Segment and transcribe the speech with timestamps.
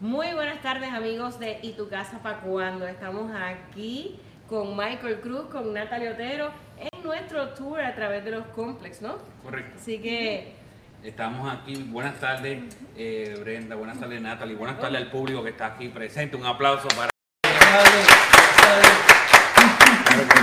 [0.00, 2.86] Muy buenas tardes amigos de Y tu casa pa' cuando.
[2.86, 8.46] Estamos aquí con Michael Cruz, con Natalia Otero, en nuestro tour a través de los
[8.48, 9.16] complex, ¿no?
[9.42, 9.78] Correcto.
[9.80, 10.54] Así que
[11.02, 11.74] Estamos aquí.
[11.88, 13.76] Buenas tardes, eh, Brenda.
[13.76, 14.56] Buenas tardes, Natalie.
[14.56, 16.36] Buenas tardes al público que está aquí presente.
[16.36, 17.10] Un aplauso para.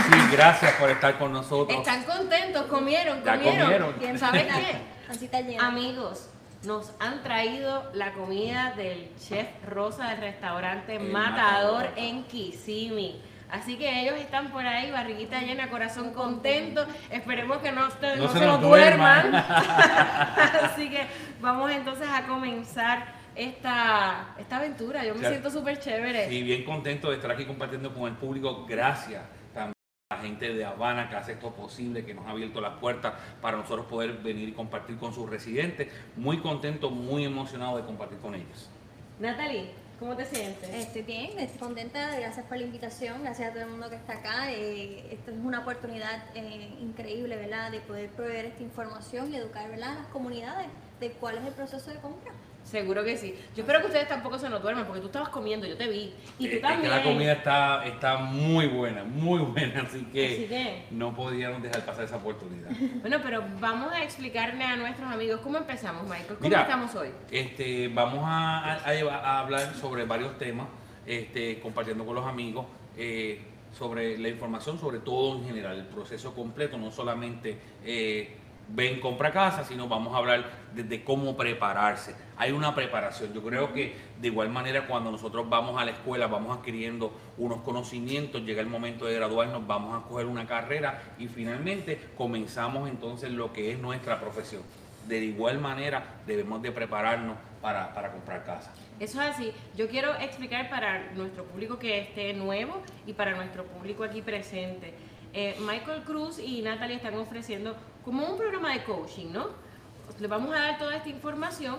[0.10, 1.78] Sí, gracias por estar con nosotros.
[1.78, 3.62] están contentos, comieron, comieron.
[3.62, 3.94] comieron.
[4.00, 4.78] ¿Quién sabe qué?
[5.08, 5.68] Pancita llena.
[5.68, 6.30] Amigos,
[6.66, 11.94] nos han traído la comida del chef Rosa del restaurante El Matador Matador.
[11.98, 13.22] en Kissimmee.
[13.50, 16.86] Así que ellos están por ahí, barriguita llena, corazón contento.
[17.12, 19.32] Esperemos que no, No no se se, nos duerman.
[19.32, 19.36] duerman.
[20.64, 21.06] Así que
[21.40, 25.06] vamos entonces a comenzar esta, esta aventura.
[25.06, 26.30] Yo me siento súper chévere.
[26.30, 28.66] Sí, bien contento de estar aquí compartiendo con el público.
[28.68, 29.22] Gracias
[30.16, 33.58] la gente de Habana que hace esto posible, que nos ha abierto las puertas para
[33.58, 35.88] nosotros poder venir y compartir con sus residentes.
[36.16, 38.70] Muy contento, muy emocionado de compartir con ellos.
[39.20, 40.70] Natalie, ¿cómo te sientes?
[40.70, 44.14] Estoy bien, estoy contenta, gracias por la invitación, gracias a todo el mundo que está
[44.14, 44.52] acá.
[44.52, 49.70] eh, esto es una oportunidad eh, increíble, ¿verdad?, de poder proveer esta información y educar,
[49.70, 50.68] ¿verdad?, a las comunidades
[51.00, 52.34] de cuál es el proceso de compra.
[52.74, 53.36] Seguro que sí.
[53.56, 56.12] Yo espero que ustedes tampoco se nos duerman porque tú estabas comiendo, yo te vi.
[56.40, 56.82] Y tú Eh, es también.
[56.82, 61.62] que la comida está, está muy buena, muy buena, así que, Así que- no podíamos
[61.62, 62.70] dejar pasar esa oportunidad.
[63.02, 66.26] Bueno, pero vamos a explicarle a nuestros amigos cómo empezamos, Michael.
[66.30, 67.10] ¿Cómo Mira, estamos hoy?
[67.30, 70.66] Este, vamos a, a hablar sobre varios temas,
[71.06, 72.66] este, compartiendo con los amigos
[72.98, 73.40] eh,
[73.78, 77.56] sobre la información, sobre todo en general, el proceso completo, no solamente
[77.86, 78.36] eh,
[78.70, 82.16] ven, compra casa, sino vamos a hablar de, de cómo prepararse.
[82.38, 83.34] Hay una preparación.
[83.34, 87.62] Yo creo que de igual manera cuando nosotros vamos a la escuela, vamos adquiriendo unos
[87.62, 93.32] conocimientos, llega el momento de graduarnos, vamos a coger una carrera y finalmente comenzamos entonces
[93.32, 94.64] lo que es nuestra profesión.
[95.08, 98.74] De igual manera debemos de prepararnos para, para comprar casa.
[99.00, 99.52] Eso es así.
[99.76, 104.94] Yo quiero explicar para nuestro público que esté nuevo y para nuestro público aquí presente.
[105.36, 109.48] Eh, Michael Cruz y Natalie están ofreciendo como un programa de coaching, ¿no?
[110.20, 111.78] Les vamos a dar toda esta información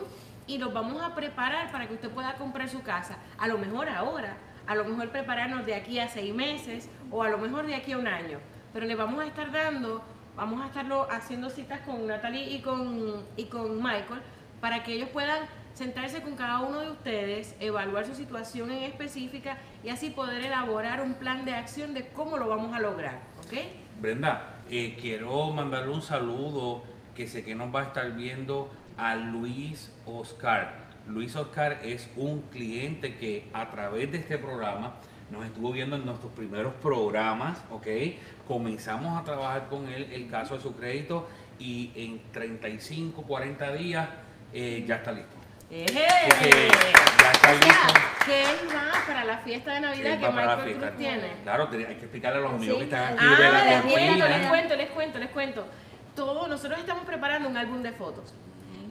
[0.49, 3.17] y los vamos a preparar para que usted pueda comprar su casa.
[3.39, 7.29] A lo mejor ahora, a lo mejor prepararnos de aquí a seis meses o a
[7.29, 8.41] lo mejor de aquí a un año.
[8.73, 10.03] Pero le vamos a estar dando,
[10.35, 14.21] vamos a estarlo haciendo citas con Natalie y con, y con Michael
[14.61, 19.59] para que ellos puedan sentarse con cada uno de ustedes, evaluar su situación en específica
[19.83, 23.19] y así poder elaborar un plan de acción de cómo lo vamos a lograr,
[24.01, 26.83] Brenda, eh, quiero mandarle un saludo
[27.15, 30.85] que sé que nos va a estar viendo a Luis Oscar.
[31.07, 34.95] Luis Oscar es un cliente que a través de este programa
[35.31, 37.87] nos estuvo viendo en nuestros primeros programas, ¿ok?
[38.49, 41.29] Comenzamos a trabajar con él el caso de su crédito
[41.59, 44.09] y en 35, 40 días
[44.53, 45.44] eh, ya está listo.
[45.75, 48.15] Ya O sea.
[48.25, 50.87] ¿Qué es más para la fiesta de Navidad que Michael fiesta.
[50.87, 51.33] Cruz tiene?
[51.43, 54.47] Claro, hay que explicarle a los amigos Sí, que están aquí Ah, les cuento, les
[54.49, 55.67] cuento, les cuento, les cuento.
[56.15, 58.33] Todo, nosotros estamos preparando un álbum de fotos.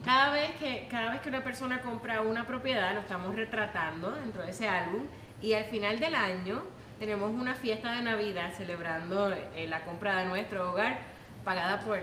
[0.04, 4.42] Cada vez que, cada vez que una persona compra una propiedad, lo estamos retratando dentro
[4.42, 5.06] de ese álbum
[5.40, 6.62] y al final del año
[6.98, 10.98] tenemos una fiesta de Navidad celebrando eh, la compra de nuestro hogar
[11.44, 11.98] pagada por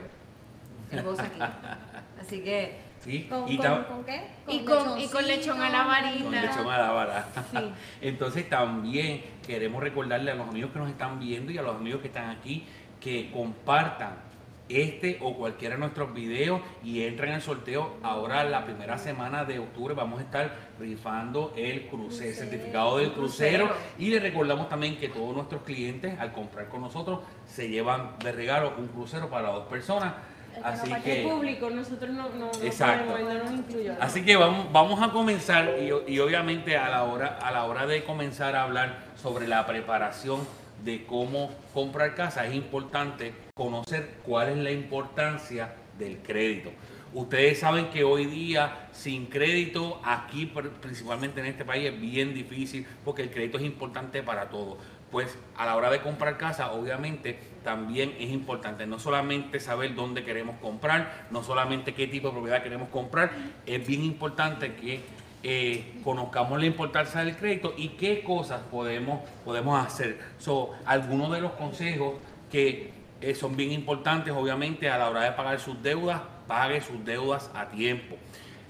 [0.92, 1.40] el aquí.
[2.20, 4.28] Así que, Sí, ¿Con, y con- qué?
[4.48, 6.24] Y con- y con lechón a la varita.
[6.24, 7.26] Con lechón a la vara.
[7.52, 7.58] Sí.
[8.02, 12.02] Entonces también queremos recordarle a los amigos que nos están viendo y a los amigos
[12.02, 12.64] que están aquí
[13.00, 14.30] que compartan
[14.70, 17.98] este o cualquiera de nuestros videos y entren al sorteo.
[18.04, 22.36] Ahora la primera semana de octubre vamos a estar rifando el crucero, el Crucero.
[22.36, 23.66] certificado del crucero.
[23.70, 23.86] Crucero.
[23.98, 28.32] Y les recordamos también que todos nuestros clientes al comprar con nosotros se llevan de
[28.32, 30.14] regalo un crucero para dos personas.
[30.58, 33.12] El Así que público, nosotros no, no, no Exacto.
[33.12, 33.64] podemos, no.
[34.00, 37.86] Así que vamos, vamos a comenzar y, y obviamente a la, hora, a la hora
[37.88, 40.46] de comenzar a hablar sobre la preparación
[40.84, 46.72] de cómo comprar casa, es importante conocer cuál es la importancia del crédito.
[47.14, 52.34] Ustedes saben que hoy día sin crédito, aquí pr- principalmente en este país, es bien
[52.34, 54.78] difícil porque el crédito es importante para todo.
[55.12, 60.24] Pues a la hora de comprar casa, obviamente también es importante no solamente saber dónde
[60.24, 63.32] queremos comprar, no solamente qué tipo de propiedad queremos comprar,
[63.66, 65.02] es bien importante que
[65.44, 70.20] eh, conozcamos la importancia del crédito y qué cosas podemos, podemos hacer.
[70.86, 72.16] Algunos de los consejos
[72.52, 77.04] que eh, son bien importantes, obviamente, a la hora de pagar sus deudas, pague sus
[77.04, 78.18] deudas a tiempo.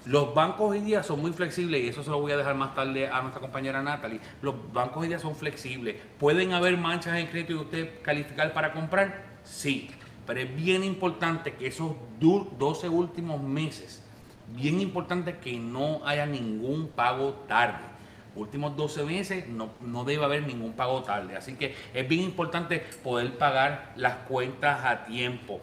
[0.04, 2.74] Los bancos hoy día son muy flexibles y eso se lo voy a dejar más
[2.74, 4.20] tarde a nuestra compañera Natalie.
[4.42, 5.96] Los bancos hoy día son flexibles.
[6.18, 9.22] ¿Pueden haber manchas en crédito y usted calificar para comprar?
[9.44, 9.90] Sí,
[10.26, 14.02] pero es bien importante que esos du- 12 últimos meses,
[14.48, 17.92] bien importante que no haya ningún pago tarde.
[18.34, 21.36] últimos 12 meses no, no debe haber ningún pago tarde.
[21.36, 25.60] Así que es bien importante poder pagar las cuentas a tiempo.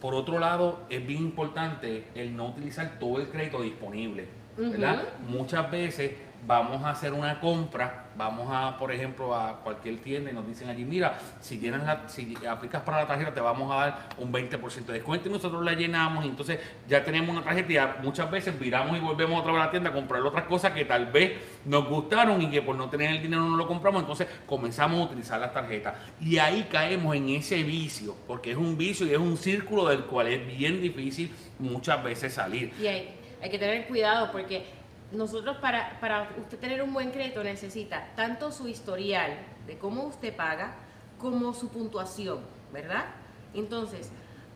[0.00, 4.26] Por otro lado, es bien importante el no utilizar todo el crédito disponible.
[4.56, 5.04] ¿verdad?
[5.26, 6.12] Muchas veces
[6.46, 10.68] vamos a hacer una compra, vamos a, por ejemplo, a cualquier tienda y nos dicen
[10.68, 14.32] allí, mira, si tienes la, si aplicas para la tarjeta te vamos a dar un
[14.32, 16.58] 20% de descuento y nosotros la llenamos y entonces
[16.88, 19.90] ya tenemos una tarjeta y muchas veces viramos y volvemos otra vez a la tienda
[19.90, 23.22] a comprar otras cosas que tal vez nos gustaron y que por no tener el
[23.22, 25.94] dinero no lo compramos, entonces comenzamos a utilizar las tarjetas.
[26.20, 30.04] Y ahí caemos en ese vicio, porque es un vicio y es un círculo del
[30.04, 32.72] cual es bien difícil muchas veces salir.
[32.80, 34.79] Y hay, hay que tener cuidado porque
[35.12, 40.34] nosotros para, para usted tener un buen crédito necesita tanto su historial de cómo usted
[40.34, 40.74] paga
[41.18, 42.40] como su puntuación,
[42.72, 43.06] ¿verdad?
[43.54, 44.10] Entonces,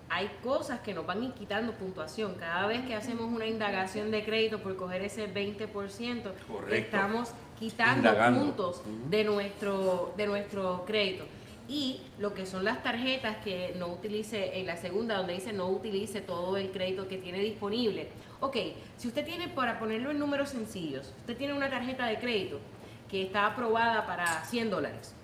[0.09, 2.35] hay cosas que nos van a ir quitando puntuación.
[2.35, 6.33] Cada vez que hacemos una indagación de crédito por coger ese 20%,
[6.71, 11.25] estamos quitando puntos de nuestro, de nuestro crédito.
[11.67, 15.69] Y lo que son las tarjetas que no utilice, en la segunda donde dice no
[15.69, 18.09] utilice todo el crédito que tiene disponible
[18.45, 18.59] Ok,
[18.99, 22.61] si usted tiene, para ponerlo en números sencillos, usted tiene una tarjeta de crédito
[23.09, 25.15] que está aprobada para 100 dólares,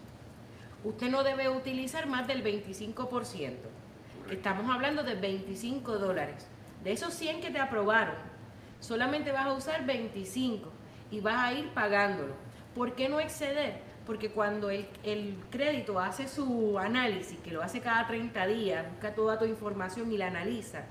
[0.84, 3.56] usted no debe utilizar más del 25%.
[4.30, 6.46] Estamos hablando de 25 dólares.
[6.82, 8.14] De esos 100 que te aprobaron,
[8.80, 10.70] solamente vas a usar 25
[11.10, 12.32] y vas a ir pagándolo.
[12.74, 13.82] ¿Por qué no exceder?
[14.06, 19.14] Porque cuando el, el crédito hace su análisis, que lo hace cada 30 días, busca
[19.14, 20.86] toda tu información y la analiza,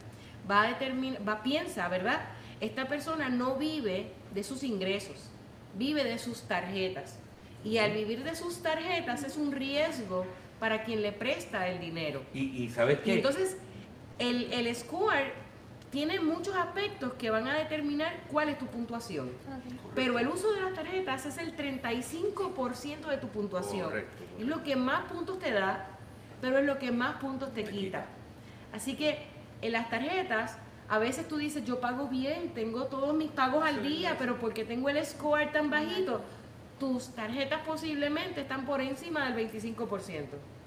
[0.49, 2.21] va a determinar, va, piensa, ¿verdad?
[2.59, 5.29] Esta persona no vive de sus ingresos,
[5.75, 7.19] vive de sus tarjetas.
[7.63, 10.25] Y al vivir de sus tarjetas es un riesgo
[10.59, 12.23] para quien le presta el dinero.
[12.33, 13.13] Y, sabes qué?
[13.13, 13.57] entonces,
[14.17, 15.33] el, el score
[15.89, 19.31] tiene muchos aspectos que van a determinar cuál es tu puntuación.
[19.95, 23.91] Pero el uso de las tarjetas es el 35% de tu puntuación.
[24.39, 25.87] Es lo que más puntos te da,
[26.41, 28.05] pero es lo que más puntos te, quita.
[28.71, 29.25] Así que
[29.61, 30.57] en las tarjetas,
[30.87, 34.65] a veces tú dices, yo pago bien, tengo todos mis pagos al día, pero porque
[34.65, 36.21] tengo el score tan bajito,
[36.79, 39.77] tus tarjetas posiblemente están por encima del 25%.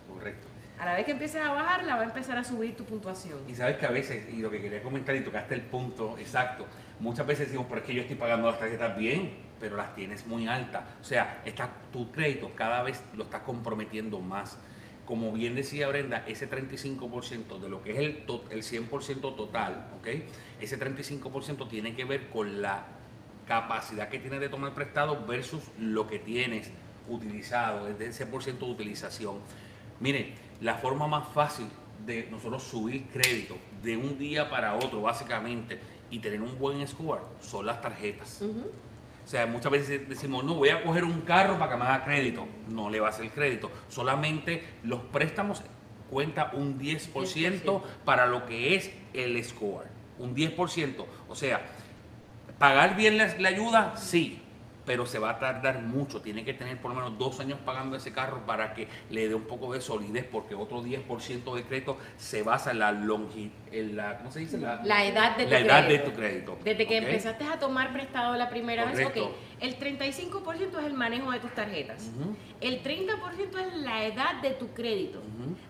[0.08, 0.46] Correcto.
[0.78, 3.38] A la vez que empieces a bajar, la va a empezar a subir tu puntuación.
[3.48, 6.66] Y sabes que a veces, y lo que quería comentar y tocaste el punto exacto,
[6.98, 10.26] muchas veces decimos, pero es que yo estoy pagando las tarjetas bien, pero las tienes
[10.26, 10.82] muy altas.
[11.00, 14.58] O sea, está, tu crédito cada vez lo estás comprometiendo más
[15.06, 20.08] como bien decía Brenda, ese 35% de lo que es el, el 100% total, ¿ok?
[20.60, 22.86] Ese 35% tiene que ver con la
[23.46, 26.70] capacidad que tienes de tomar prestado versus lo que tienes
[27.08, 29.36] utilizado, es de ese por ciento de utilización.
[30.00, 31.66] Mire, la forma más fácil
[32.06, 35.78] de nosotros subir crédito de un día para otro, básicamente,
[36.10, 38.42] y tener un buen score, son las tarjetas.
[39.24, 42.04] O sea, muchas veces decimos, no, voy a coger un carro para que me haga
[42.04, 42.46] crédito.
[42.68, 43.70] No le va a hacer crédito.
[43.88, 45.62] Solamente los préstamos
[46.10, 49.86] cuenta un 10%, para lo que es el score.
[50.18, 51.06] Un 10%.
[51.28, 51.62] O sea,
[52.58, 54.41] pagar bien la, la ayuda, sí
[54.92, 56.20] pero se va a tardar mucho.
[56.20, 59.34] Tiene que tener por lo menos dos años pagando ese carro para que le dé
[59.34, 63.96] un poco de solidez, porque otro 10% de crédito se basa en la longitud, en
[63.96, 64.58] la, ¿cómo se dice?
[64.58, 65.74] La, edad de tu la crédito.
[65.74, 66.58] edad de tu crédito.
[66.62, 69.16] Desde que empezaste a tomar prestado la primera vez, ok,
[69.60, 72.10] el 35% es el manejo de tus tarjetas.
[72.60, 75.22] El 30% es la edad de tu crédito.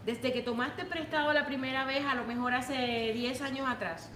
[0.05, 4.11] Desde que tomaste prestado la primera vez, a lo mejor hace 10 años atrás,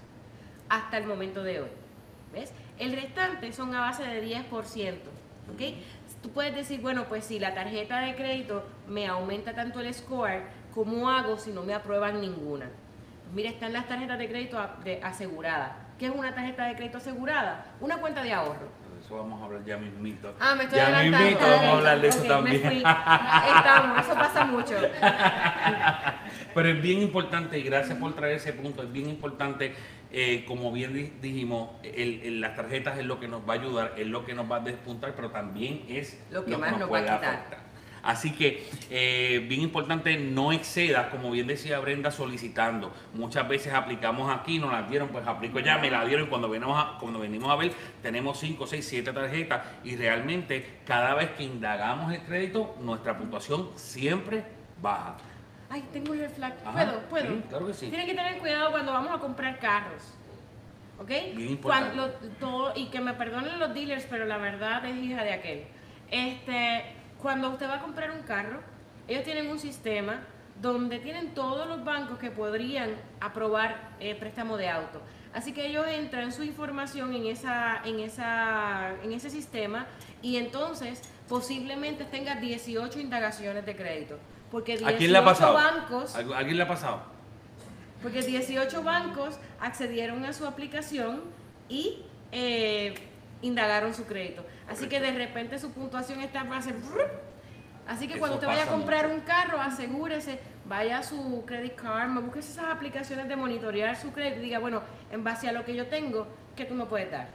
[0.67, 1.69] hasta el momento de hoy.
[2.33, 2.51] ¿Ves?
[2.79, 4.95] El restante son a base de 10%.
[5.53, 5.61] ¿ok?
[6.21, 10.43] Tú puedes decir, bueno, pues si la tarjeta de crédito me aumenta tanto el score,
[10.73, 12.65] ¿cómo hago si no me aprueban ninguna?
[13.23, 14.59] Pues mira, están las tarjetas de crédito
[15.03, 15.71] aseguradas.
[15.99, 17.65] ¿Qué es una tarjeta de crédito asegurada?
[17.79, 18.67] Una cuenta de ahorro.
[19.03, 20.33] Eso vamos a hablar ya mismito.
[20.39, 21.39] Ah, me estoy ya adelantando.
[21.39, 22.65] vamos a hablar de eso también.
[22.65, 24.75] Estamos, eso pasa mucho.
[26.57, 29.75] Pero es bien importante, y gracias por traer ese punto, es bien importante
[30.11, 34.25] eh, como bien dijimos, las tarjetas es lo que nos va a ayudar, es lo
[34.25, 37.59] que nos va a despuntar, pero también es lo que, más nos, puede afectar.
[38.01, 42.91] Así que, eh, bien importante, no exceda, como bien decía Brenda, solicitando.
[43.13, 46.25] Muchas veces aplicamos aquí, nos la dieron, pues aplico ya, me la dieron.
[46.25, 47.71] Cuando venimos a, cuando venimos a ver,
[48.01, 53.69] tenemos 5, 6, 7 tarjetas y realmente cada vez que indagamos el crédito, nuestra puntuación
[53.75, 54.43] siempre
[54.81, 55.17] baja.
[55.69, 56.55] Ay, tengo el flag.
[56.57, 56.99] ¿Puedo?
[57.09, 57.27] ¿Puedo?
[57.27, 57.87] Sí, claro que sí.
[57.89, 60.03] Tienen que tener cuidado cuando vamos a comprar carros.
[60.99, 61.07] ¿Ok?
[61.07, 61.95] Bien importante.
[61.95, 65.63] Cuando, todo, y que me perdonen los dealers, pero la verdad es hija de aquel.
[66.09, 66.85] Este,
[67.21, 68.61] cuando usted va a comprar un carro,
[69.07, 70.21] ellos tienen un sistema
[70.61, 75.01] donde tienen todos los bancos que podrían aprobar eh, préstamo de auto.
[75.33, 79.85] Así que ellos entran su información en, esa, en, esa, en ese sistema
[80.23, 84.17] y entonces posiblemente tenga 18 indagaciones de crédito.
[84.51, 85.53] Porque 18 ¿A quién le ha pasado?
[85.53, 87.17] bancos ¿A quién le ha pasado?
[88.01, 91.21] porque 18 bancos accedieron a su aplicación
[91.67, 92.93] y eh,
[93.41, 94.45] indagaron su crédito.
[94.69, 96.61] Así que de repente su puntuación está va a.
[97.87, 99.15] Así que Eso cuando usted vaya a comprar mucho.
[99.15, 104.41] un carro, asegúrese, vaya a su credit card, busque esas aplicaciones de monitorear su crédito
[104.41, 107.29] y diga, bueno, en base a lo que yo tengo, ¿qué tú me puedes dar?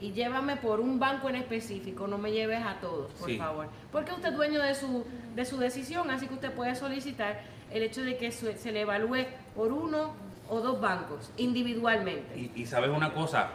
[0.00, 3.36] Y llévame por un banco en específico, no me lleves a todos, por Sí.
[3.36, 3.68] favor.
[3.90, 7.40] Porque usted es dueño de su, de su decisión, así que usted puede solicitar
[7.72, 9.26] el hecho de que su- se le evalúe
[9.56, 10.12] por uno
[10.48, 12.38] o dos bancos, individualmente.
[12.38, 13.50] Y, y sabes una cosa,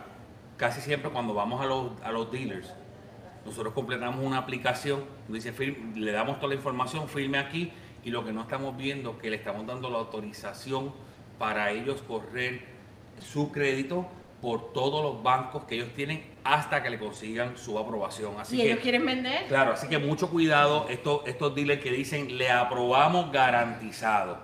[0.57, 2.73] casi siempre cuando vamos a los, a los dealers,
[3.45, 7.71] nosotros completamos una aplicación, dice, "Fir- le damos toda la información, firme aquí,
[8.03, 10.93] y lo que no estamos viendo es que le estamos dando la autorización
[11.39, 12.65] para ellos correr
[13.19, 14.07] su crédito
[14.43, 18.33] por todos los bancos que ellos tienen hasta que le consigan su aprobación.
[18.37, 21.89] Así y que, ellos quieren vender, Claro, así que mucho cuidado estos, estos dealers que
[21.91, 24.37] dicen le aprobamos garantizado.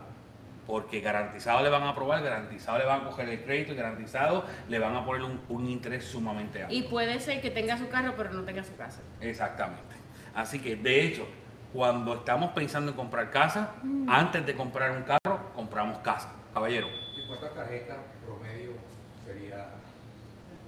[0.66, 4.46] Porque garantizado le van a aprobar, garantizado le van a coger el crédito y garantizado
[4.70, 6.74] le van a poner un, un interés sumamente alto.
[6.74, 9.02] y puede ser que tenga su carro pero no tenga su casa.
[9.20, 9.96] Exactamente.
[10.34, 11.28] Así que de hecho,
[11.74, 13.72] cuando estamos pensando en comprar casa,
[14.08, 16.32] antes de comprar un carro, compramos casa.
[16.54, 17.98] Caballero, ¿Y cuántas tarjetas?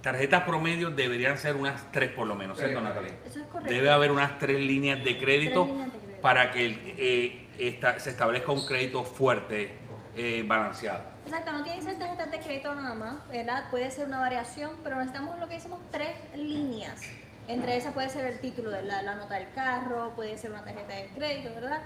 [0.02, 2.80] Tarjetas promedio deberían ser unas tres por lo menos, ¿cierto.
[2.80, 3.12] Natalia?
[3.26, 3.72] Eso es correcto.
[3.72, 6.20] Debe haber unas tres líneas de crédito, Tres líneas de crédito.
[6.22, 9.78] para que eh, esta- se establezca un crédito fuerte,
[10.16, 11.04] eh, balanceado.
[11.24, 13.70] Exacto, no tiene que ser tarjetas de crédito nada más, ¿verdad?
[13.70, 17.00] Puede ser una variación, pero necesitamos lo que decimos tres líneas.
[17.48, 20.64] Entre esas puede ser el título de la, la nota del carro, puede ser una
[20.64, 21.80] tarjeta de crédito, ¿verdad?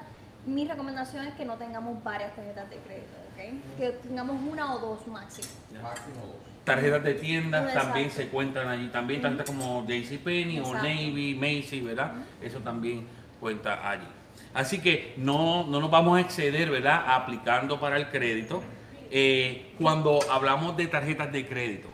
[0.47, 3.77] Mi recomendación es que no tengamos varias tarjetas de crédito, ¿ok?
[3.79, 5.49] Que tengamos una o dos máximo.
[5.83, 6.56] Máximo dos.
[6.67, 7.89] Tarjetas de tiendas Exacto.
[7.89, 10.75] también se encuentran allí, también tarjetas como JCPenney o.
[10.75, 12.13] Navy, Macy, ¿verdad?
[12.43, 13.07] Eso también
[13.39, 14.07] cuenta allí.
[14.53, 17.05] Así que no, no nos vamos a exceder, ¿verdad?
[17.07, 18.65] Aplicando para el crédito.
[19.13, 21.89] Eh, cuando hablamos de tarjetas de crédito,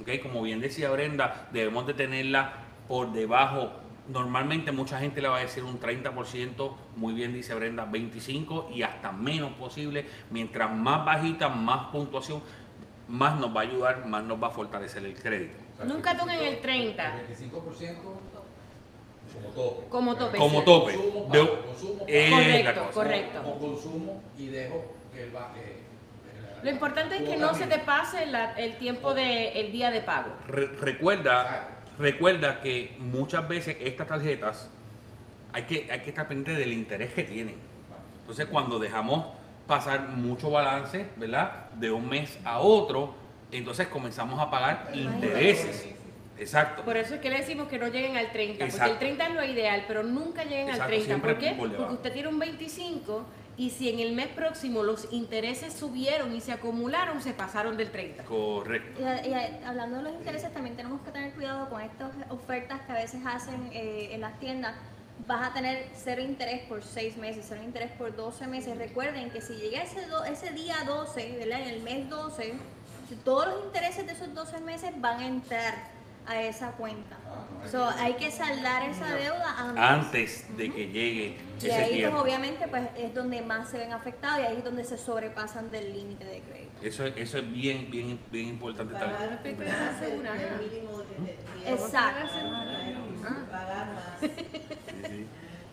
[0.00, 0.22] ¿ok?
[0.22, 2.54] Como bien decía Brenda, debemos de tenerla
[2.88, 3.72] por debajo.
[4.08, 8.82] Normalmente mucha gente le va a decir un 30%, muy bien dice Brenda, 25% y
[8.82, 10.06] hasta menos posible.
[10.30, 12.40] Mientras más bajita, más puntuación,
[13.08, 15.54] más nos va a ayudar, más nos va a fortalecer el crédito.
[15.74, 17.20] O sea, Nunca el toquen el 25%, 30.
[17.20, 19.88] El 25% como tope.
[19.88, 20.92] Como tope, Como tope.
[21.66, 22.92] Consumo De- Correcto, cosa.
[22.92, 23.42] correcto.
[23.42, 25.52] Con consumo y dejo que él va.
[25.56, 25.82] eh,
[26.62, 30.30] Lo importante es que no se te pase la- el tiempo del día de pago.
[30.48, 34.68] Re- recuerda, recuerda que muchas veces estas tarjetas
[35.52, 37.56] hay que, hay que estar pendiente del interés que tienen.
[38.20, 39.26] Entonces, cuando dejamos
[39.66, 41.70] pasar mucho balance, ¿verdad?
[41.72, 43.14] De un mes a otro,
[43.50, 45.88] entonces comenzamos a pagar intereses.
[46.38, 46.82] Exacto.
[46.82, 49.34] Por eso es que le decimos que no lleguen al 30, porque el 30 es
[49.34, 51.06] lo ideal, pero nunca lleguen Exacto, al 30.
[51.06, 51.50] siempre ¿Por qué?
[51.52, 51.76] por.
[51.76, 53.24] Porque usted tiene un 25
[53.56, 57.90] y si en el mes próximo los intereses subieron y se acumularon, se pasaron del
[57.90, 58.24] 30.
[58.24, 59.00] Correcto.
[59.00, 62.92] Y, y hablando de los intereses, también tenemos que tener cuidado con estas ofertas que
[62.92, 64.74] a veces hacen eh, en las tiendas.
[65.26, 68.76] Vas a tener cero interés por seis meses, cero interés por 12 meses.
[68.76, 71.62] Recuerden que si llega ese, do- ese día 12, ¿verdad?
[71.62, 72.54] en el mes 12,
[73.24, 75.74] todos los intereses de esos 12 meses van a entrar
[76.26, 77.16] a esa cuenta.
[77.70, 80.44] So, hay que saldar esa deuda antes.
[80.44, 83.92] Antes de que llegue Y ese ahí pues, obviamente pues es donde más se ven
[83.92, 86.72] afectados y ahí es donde se sobrepasan del límite de crédito.
[86.82, 89.56] Eso, eso es bien, bien, bien importante Pagar también.
[90.52, 91.26] El mínimo de-
[91.64, 92.26] de- Exacto.
[93.50, 94.30] Pagar más.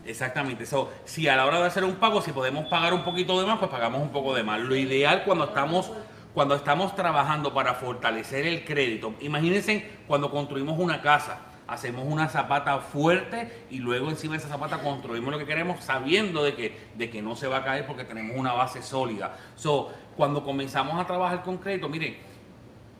[0.05, 0.65] Exactamente.
[0.65, 3.45] So, si a la hora de hacer un pago, si podemos pagar un poquito de
[3.45, 4.59] más, pues pagamos un poco de más.
[4.59, 5.91] Lo ideal cuando estamos,
[6.33, 12.79] cuando estamos trabajando para fortalecer el crédito, imagínense cuando construimos una casa, hacemos una zapata
[12.79, 17.09] fuerte y luego encima de esa zapata construimos lo que queremos sabiendo de que, de
[17.09, 19.37] que no se va a caer porque tenemos una base sólida.
[19.55, 22.17] So, cuando comenzamos a trabajar con crédito, miren,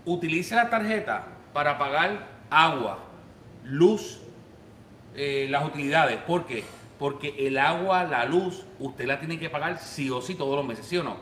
[0.06, 3.00] utilice la tarjeta para pagar agua,
[3.66, 4.23] luz,
[5.16, 6.18] eh, las utilidades.
[6.18, 6.64] ¿Por qué?
[7.00, 10.66] Porque el agua, la luz, usted la tiene que pagar sí o sí todos los
[10.66, 11.18] meses, ¿sí o no?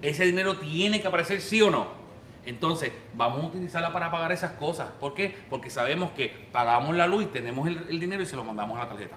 [0.00, 1.98] Ese dinero tiene que aparecer sí o no.
[2.46, 4.88] Entonces, vamos a utilizarla para pagar esas cosas.
[4.98, 5.36] ¿Por qué?
[5.50, 8.88] Porque sabemos que pagamos la luz tenemos el, dinero y se lo mandamos a la
[8.88, 9.16] tarjeta.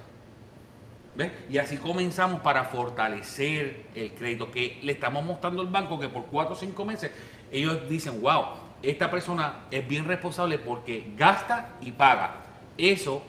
[1.15, 1.31] ¿Ves?
[1.49, 6.25] Y así comenzamos para fortalecer el crédito, que le estamos mostrando al banco que por
[6.25, 7.11] cuatro o cinco meses
[7.51, 8.45] ellos dicen, wow,
[8.81, 12.35] esta persona es bien responsable porque gasta y paga.
[12.77, 13.23] Eso,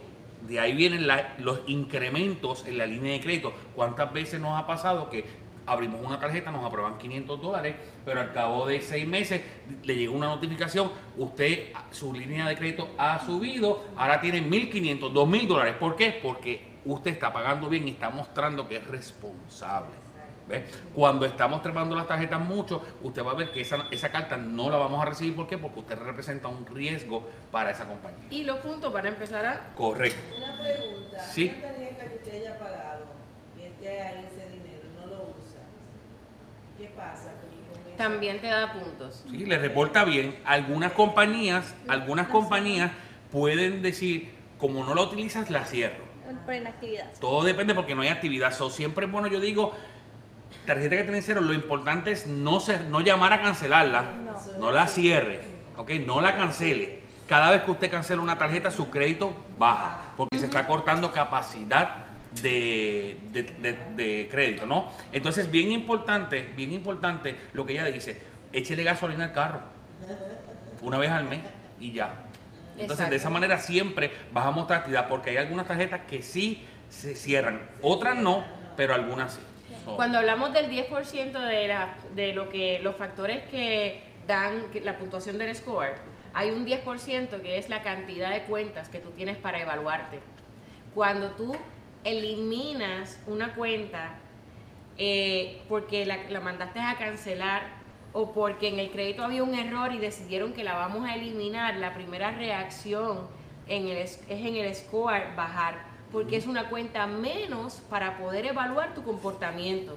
[0.46, 1.06] de ahí vienen
[1.38, 3.52] los incrementos en la línea de crédito.
[3.74, 5.24] ¿Cuántas veces nos ha pasado que
[5.66, 9.42] abrimos una tarjeta, nos aprueban 500 dólares, pero al cabo de seis meses
[9.84, 15.46] le llega una notificación, usted, su línea de crédito ha subido, ahora tiene 1.500, 2.000
[15.46, 15.74] dólares.
[15.78, 16.18] ¿Por qué?
[16.22, 20.01] Porque usted está pagando bien y está mostrando que es responsable.
[20.94, 24.70] Cuando estamos trepando las tarjetas mucho, usted va a ver que esa, esa carta no
[24.70, 25.34] la vamos a recibir.
[25.34, 25.58] ¿Por qué?
[25.58, 28.24] Porque usted representa un riesgo para esa compañía.
[28.30, 29.74] Y los puntos van a empezar a...
[29.74, 30.20] Correcto.
[30.36, 31.20] Una pregunta.
[31.20, 31.54] Sí.
[31.56, 33.04] Una tarjeta que usted haya pagado
[33.58, 35.62] y esté ahí ese dinero, no lo usa.
[36.78, 37.32] ¿Qué pasa
[37.96, 39.24] También te da puntos.
[39.30, 40.38] Sí, le reporta bien.
[40.44, 42.92] Algunas compañías, algunas compañías
[43.30, 46.12] pueden decir, como no la utilizas, la cierro.
[46.46, 47.12] Por inactividad.
[47.20, 48.52] Todo depende porque no hay actividad.
[48.52, 49.74] So, siempre es bueno, yo digo,
[50.66, 54.58] tarjeta que tiene cero, lo importante es no, ser, no llamar a cancelarla, No.
[54.58, 55.40] no la cierre,
[55.76, 55.90] ¿ok?
[56.06, 57.00] No la cancele.
[57.28, 62.04] Cada vez que usted cancela una tarjeta, su crédito baja, porque se está cortando capacidad
[62.42, 64.90] de, de- de- de crédito, ¿no?
[65.12, 68.20] Entonces, bien importante, bien importante lo que ella dice,
[68.52, 69.60] échele gasolina al carro,
[70.80, 71.40] una vez al mes
[71.80, 72.14] y ya.
[72.78, 74.10] Entonces, de esa manera siempre
[74.50, 78.44] mostrar actividad, porque hay algunas tarjetas que sí se cierran, otras no,
[78.76, 79.40] pero algunas sí.
[79.84, 85.38] Cuando hablamos del 10% de, la, de lo que los factores que dan la puntuación
[85.38, 85.94] del score,
[86.34, 90.20] hay un 10% que es la cantidad de cuentas que tú tienes para evaluarte.
[90.94, 91.56] Cuando tú
[92.04, 94.14] eliminas una cuenta
[94.98, 99.92] eh, porque la, la mandaste a cancelar o porque en el crédito había un error
[99.92, 103.28] y decidieron que la vamos a eliminar, la primera reacción
[103.66, 108.94] en el, es en el score bajar, porque es una cuenta menos para poder evaluar
[108.94, 109.96] tu comportamiento.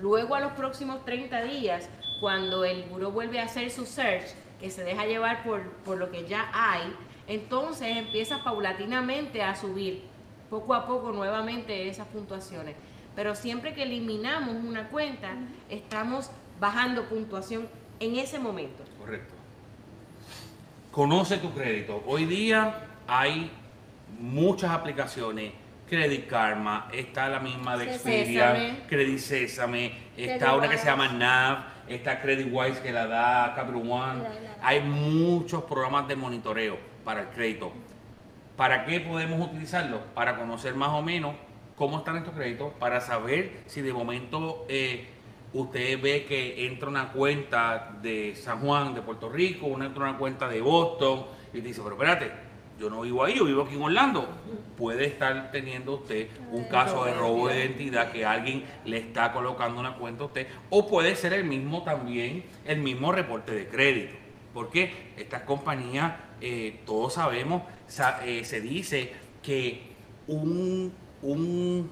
[0.00, 1.88] Luego a los próximos 30 días,
[2.20, 6.10] cuando el buro vuelve a hacer su search, que se deja llevar por, por lo
[6.10, 6.92] que ya hay,
[7.26, 10.02] entonces empieza paulatinamente a subir
[10.50, 12.74] poco a poco nuevamente esas puntuaciones.
[13.14, 15.34] Pero siempre que eliminamos una cuenta,
[15.68, 17.68] estamos bajando puntuación
[18.00, 18.82] en ese momento.
[18.98, 19.34] Correcto.
[20.90, 22.02] Conoce tu crédito.
[22.06, 23.50] Hoy día hay
[24.18, 25.52] muchas aplicaciones.
[25.88, 28.78] Credit Karma, está la misma de Expedia, Sésame.
[28.88, 31.08] Credit Sésame, está una que se llama.
[31.08, 34.22] NAV, está Credit Wise que la da Capital One.
[34.62, 37.72] Hay muchos programas de monitoreo para el crédito.
[38.56, 40.00] ¿Para qué podemos utilizarlo?
[40.14, 41.34] Para conocer más o menos
[41.76, 45.08] cómo están estos créditos, para saber si de momento eh,
[45.52, 50.16] usted ve que entra una cuenta de San Juan, de Puerto Rico, una entra una
[50.16, 52.30] cuenta de Boston, y te dice, pero espérate,
[52.80, 54.28] yo no vivo ahí, yo vivo aquí en Orlando.
[54.76, 59.78] Puede estar teniendo usted un caso de robo de identidad que alguien le está colocando
[59.80, 64.14] una cuenta a usted, o puede ser el mismo también, el mismo reporte de crédito.
[64.52, 69.92] Porque estas compañías, eh, todos sabemos, sa- eh, se dice que
[70.26, 71.88] un, un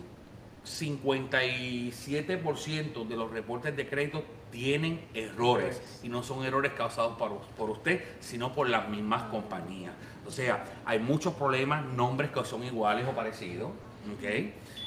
[0.64, 7.70] 57% de los reportes de crédito tienen errores y no son errores causados por, por
[7.70, 9.92] usted, sino por las mismas compañías.
[10.30, 13.70] O sea, hay muchos problemas, nombres que son iguales o parecidos,
[14.14, 14.24] ¿ok?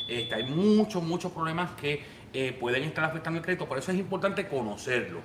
[0.07, 2.01] Este, hay muchos, muchos problemas que
[2.31, 5.19] eh, pueden estar afectando el crédito, por eso es importante conocerlo.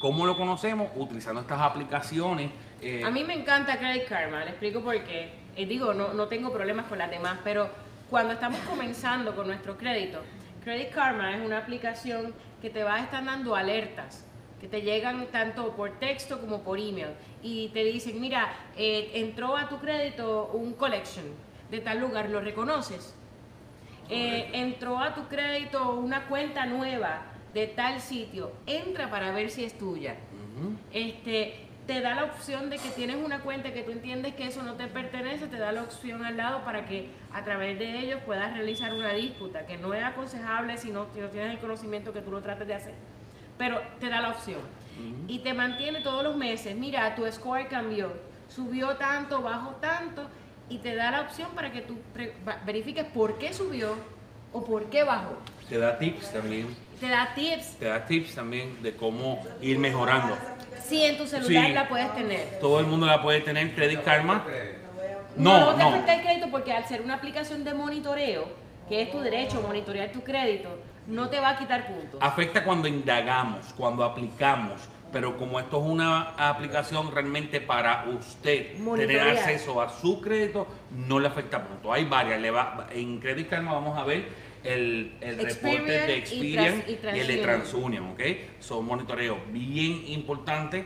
[0.00, 0.88] ¿Cómo lo conocemos?
[0.96, 2.50] Utilizando estas aplicaciones.
[2.80, 5.32] eh, A mí me encanta Credit Karma, le explico por qué.
[5.54, 7.68] Eh, digo, no, no tengo problemas con las demás, pero
[8.08, 10.22] cuando estamos comenzando con nuestro crédito,
[10.64, 14.24] Credit Karma es una aplicación que te va a estar dando alertas,
[14.60, 17.14] que te llegan tanto por texto como por email.
[17.42, 21.26] Y te dicen, mira, eh, entró a tu crédito un collection
[21.70, 23.14] de tal lugar, ¿lo reconoces?
[24.10, 29.64] Eh, entró a tu crédito una cuenta nueva de tal sitio, entra para ver si
[29.64, 30.16] es tuya.
[30.92, 34.62] Este, te da la opción de que tienes una cuenta que tú entiendes que eso
[34.62, 38.20] no te pertenece, te da la opción al lado para que a través de ellos
[38.26, 42.12] puedas realizar una disputa, que no es aconsejable si no, si no tienes el conocimiento
[42.12, 42.94] que tú lo trates de hacer.
[43.58, 44.60] Pero te da la opción.
[45.28, 48.12] Y te mantiene todos los meses, mira, tu score cambió,
[48.48, 50.22] subió tanto, bajó tanto,
[50.68, 51.96] y te da la opción para que tú
[52.66, 53.94] verifiques por qué subió
[54.52, 55.36] o por qué bajó.
[55.68, 56.74] Te da tips también.
[56.98, 57.76] Te da tips.
[57.76, 60.36] Te da tips también de cómo ir mejorando.
[60.82, 61.72] Si en tu celular Sí.
[61.72, 62.58] la puedes tener.
[62.60, 64.44] Todo el mundo la puede tener, Credit Karma.
[65.36, 65.88] No, No, no te no.
[65.90, 68.48] afecta el crédito porque al ser una aplicación de monitoreo,
[68.88, 70.70] que es tu derecho monitorear tu crédito,
[71.08, 72.20] no te va a quitar puntos.
[72.22, 74.80] Afecta cuando indagamos, cuando aplicamos.
[75.10, 81.18] Pero como esto es una aplicación realmente para usted tener acceso a su crédito, no
[81.18, 81.90] le afecta punto.
[81.90, 82.38] Hay varias.
[82.42, 84.28] Le va, en Credit Karma vamos a ver
[84.64, 87.42] el, el Experian reporte de y Experian Trans- y y, el de TransUnion.
[87.42, 88.60] TransUnion, ¿ok?
[88.60, 90.84] Son monitoreos bien importantes.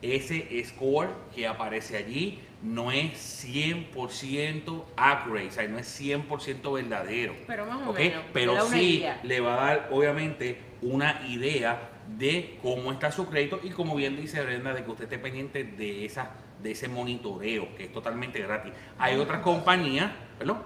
[0.00, 7.34] Ese score que aparece allí no es 100% accurate, o sea, no es 100% verdadero.
[7.46, 7.94] Pero más o
[8.32, 9.20] Pero una sí idea.
[9.22, 14.16] le va a dar, obviamente, una idea de cómo está su crédito y como bien
[14.16, 16.30] dice Brenda, de que usted esté pendiente de, esa,
[16.62, 18.72] de ese monitoreo, que es totalmente gratis.
[18.98, 20.62] Hay otras compañías, ¿perdón?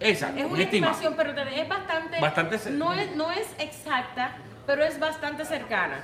[0.00, 0.92] Esa, Es un una estimado.
[0.92, 6.00] estimación, pero es bastante, Bastante no es, no es exacta, pero es bastante cercana.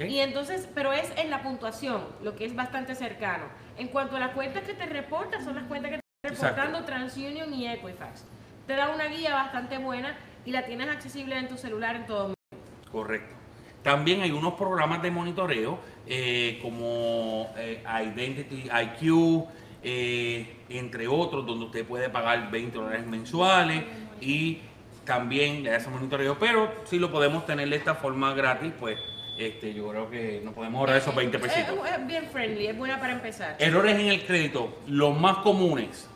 [0.00, 3.44] Y entonces, pero es en la puntuación, lo que es bastante cercano.
[3.76, 6.84] En cuanto a las cuentas que te reportan, son las cuentas que te están reportando
[6.84, 8.24] TransUnion y Equifax.
[8.66, 12.22] Te da una guía bastante buena y la tienes accesible en tu celular en todo
[12.22, 12.90] momento.
[12.90, 13.34] Correcto.
[13.82, 19.46] También hay unos programas de monitoreo eh, como eh, Identity IQ,
[19.82, 23.84] eh, entre otros, donde usted puede pagar 20 dólares mensuales
[24.20, 24.58] y
[25.04, 26.36] también le hace monitoreo.
[26.38, 28.98] Pero si lo podemos tener de esta forma gratis, pues
[29.38, 31.74] este, yo creo que nos podemos ahorrar esos 20 Es, pesitos.
[31.88, 33.56] es bien friendly, es buena para empezar.
[33.58, 36.08] Errores en el crédito, los más comunes.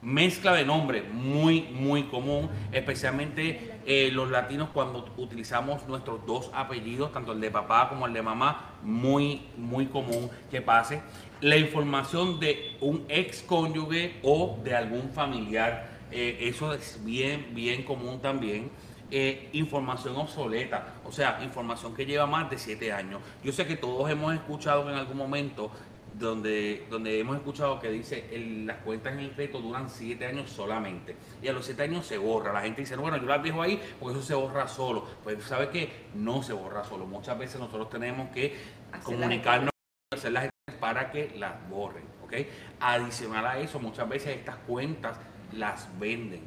[0.00, 7.12] Mezcla de nombre, muy, muy común, especialmente eh, los latinos cuando utilizamos nuestros dos apellidos,
[7.12, 11.02] tanto el de papá como el de mamá, muy, muy común que pase.
[11.40, 17.84] La información de un ex cónyuge o de algún familiar, eh, eso es bien, bien
[17.84, 18.70] común también.
[19.14, 23.20] Eh, información obsoleta, o sea, información que lleva más de 7 años.
[23.44, 25.70] Yo sé que todos hemos escuchado en algún momento
[26.14, 30.48] donde, donde hemos escuchado que dice el- las cuentas en el crédito duran 7 años
[30.50, 32.54] solamente y a los 7 años se borra.
[32.54, 35.06] La gente dice, bueno, yo las dejo ahí porque eso se borra solo.
[35.22, 37.04] Pues sabe que no se borra solo.
[37.04, 38.56] Muchas veces nosotros tenemos que
[38.92, 39.70] Hacer comunicarnos
[40.14, 40.48] hacer las
[40.80, 42.04] para que las borren.
[42.24, 42.32] ¿ok?
[42.80, 45.18] Adicional a eso, muchas veces estas cuentas
[45.52, 46.40] las venden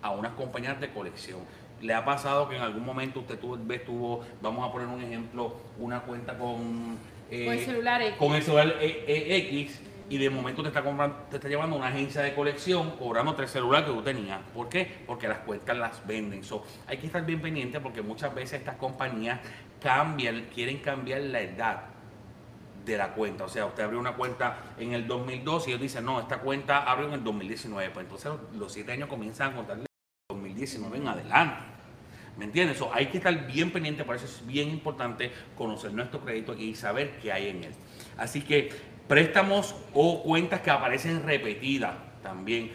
[0.00, 1.40] a unas compañías de colección.
[1.80, 5.54] Le ha pasado que en algún momento usted tuvo, tuvo, vamos a poner un ejemplo,
[5.78, 6.96] una cuenta con,
[7.30, 8.14] eh, Con el celular X.
[8.18, 11.88] con el celular X y de momento te está comprando, te está llevando a una
[11.88, 14.38] agencia de colección cobrándote el celular que tú tenías.
[14.54, 15.02] ¿Por qué?
[15.06, 16.44] Porque las cuentas las venden.
[16.44, 19.40] So, hay que estar bien pendiente porque muchas veces estas compañías
[19.80, 21.80] cambian, quieren cambiar la edad
[22.84, 23.44] de la cuenta.
[23.44, 26.82] O sea, usted abrió una cuenta en el 2002 y ellos dicen, no, esta cuenta
[26.82, 27.90] abrió en el 2019.
[27.90, 29.86] Pues entonces los- siete años comienzan a contar del
[30.54, 31.62] 2019 en adelante.
[32.36, 32.78] ¿Me entiendes?
[32.78, 36.74] So, hay que estar bien pendiente, por eso es bien importante conocer nuestro crédito y
[36.74, 37.72] saber qué hay en él.
[38.16, 38.70] Así que
[39.06, 42.72] préstamos o cuentas que aparecen repetidas también.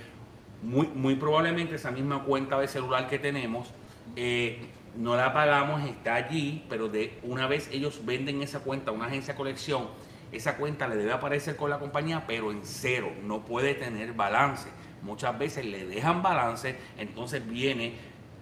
[0.61, 3.73] Muy, muy probablemente esa misma cuenta de celular que tenemos
[4.15, 4.59] eh,
[4.95, 9.05] no la pagamos, está allí, pero de una vez ellos venden esa cuenta a una
[9.05, 9.87] agencia de colección,
[10.31, 14.69] esa cuenta le debe aparecer con la compañía, pero en cero, no puede tener balance.
[15.01, 17.93] Muchas veces le dejan balance, entonces viene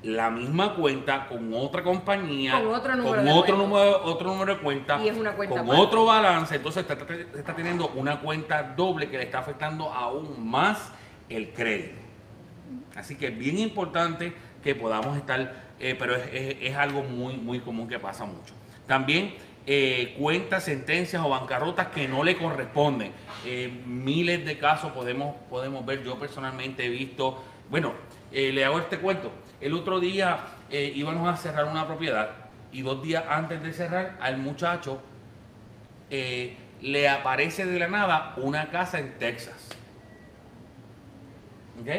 [0.04, 3.64] la misma cuenta con otra compañía, Con otro número con de otro, cuenta.
[3.64, 5.82] número, otro número de cuenta, Y es una cuenta con aparte.
[5.82, 10.48] otro balance, entonces está, está- está teniendo una cuenta doble que le está afectando aún
[10.50, 10.92] más
[11.30, 11.96] el crédito.
[12.96, 17.38] Así que es bien importante que podamos estar, eh, pero es, es- es algo muy,
[17.38, 18.54] muy común que pasa mucho.
[18.88, 19.34] También
[19.70, 23.12] eh, cuentas, sentencias o bancarrotas que no le corresponden.
[23.46, 26.06] Eh, miles de casos podemos, podemos ver.
[26.06, 27.92] Yo personalmente he visto, bueno,
[28.32, 29.30] eh, le hago este cuento.
[29.60, 32.30] El otro día íbamos a cerrar una propiedad
[32.72, 35.02] y dos días antes de cerrar al muchacho
[36.10, 39.70] le aparece de la nada una casa en Texas.
[41.82, 41.90] ¿Ok?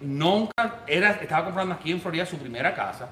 [0.00, 3.10] Nunca era, estaba comprando aquí en Florida su primera casa,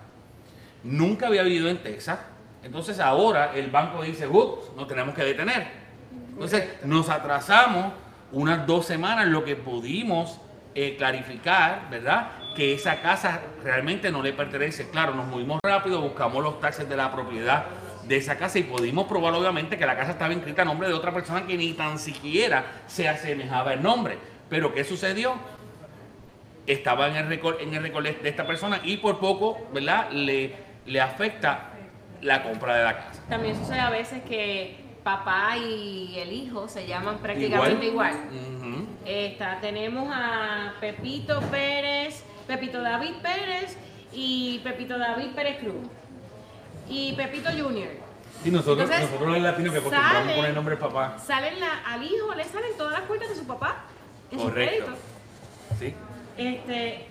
[0.84, 2.18] nunca había vivido en Texas,
[2.62, 5.66] entonces ahora el banco dice, ups, nos tenemos que detener.
[6.30, 7.92] Entonces nos atrasamos
[8.32, 10.40] unas dos semanas lo que pudimos
[10.74, 12.30] eh, clarificar, ¿verdad?
[12.54, 14.88] Que esa casa realmente no le pertenece.
[14.90, 17.64] Claro, nos movimos rápido, buscamos los taxes de la propiedad
[18.06, 20.94] de esa casa y pudimos probar obviamente que la casa estaba inscrita a nombre de
[20.94, 24.18] otra persona que ni tan siquiera se asemejaba el nombre.
[24.48, 25.34] Pero ¿qué sucedió?
[26.66, 30.10] estaba en el récord en el de esta persona y por poco, ¿verdad?
[30.10, 30.54] Le,
[30.86, 31.70] le afecta
[32.20, 33.22] la compra de la casa.
[33.28, 38.14] También sucede a veces que papá y el hijo se llaman prácticamente igual.
[39.04, 43.76] Esta, tenemos a Pepito Pérez, Pepito David Pérez
[44.12, 45.88] y Pepito David Pérez Cruz.
[46.88, 47.90] Y Pepito Junior.
[48.44, 51.16] Y nosotros, Entonces, nosotros los latinos que acostumbramos sale- poner nombre de papá.
[51.24, 53.84] Salen la, al hijo, le salen todas las cuentas de su papá
[54.30, 54.84] en su Correcto.
[54.86, 54.98] crédito.
[55.78, 55.94] Sí,
[56.36, 57.06] Este,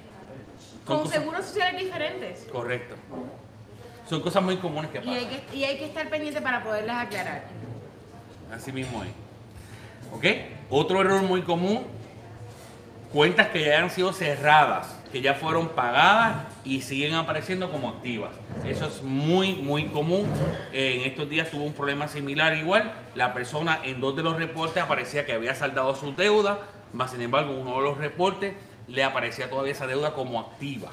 [0.85, 2.47] con seguros sociales diferentes.
[2.51, 2.95] correcto.
[4.11, 5.41] Son cosas muy comunes que Y hay pasan.
[5.49, 7.45] que, y hay que estar pendiente para poderlas aclarar.
[8.53, 9.09] Así mismo es.
[10.11, 10.25] ¿Ok?
[10.69, 11.85] Otro error muy común,
[13.13, 18.31] cuentas que ya han sido cerradas que ya fueron pagadas y siguen apareciendo como activas.
[18.65, 20.27] Eso es muy, muy común.
[20.73, 22.91] En estos días tuvo un problema similar igual.
[23.15, 26.59] La persona en dos de los reportes aparecía que había saldado su deuda,
[26.91, 28.55] más sin embargo, uno de los reportes
[28.89, 30.89] le aparecía todavía esa deuda como activa.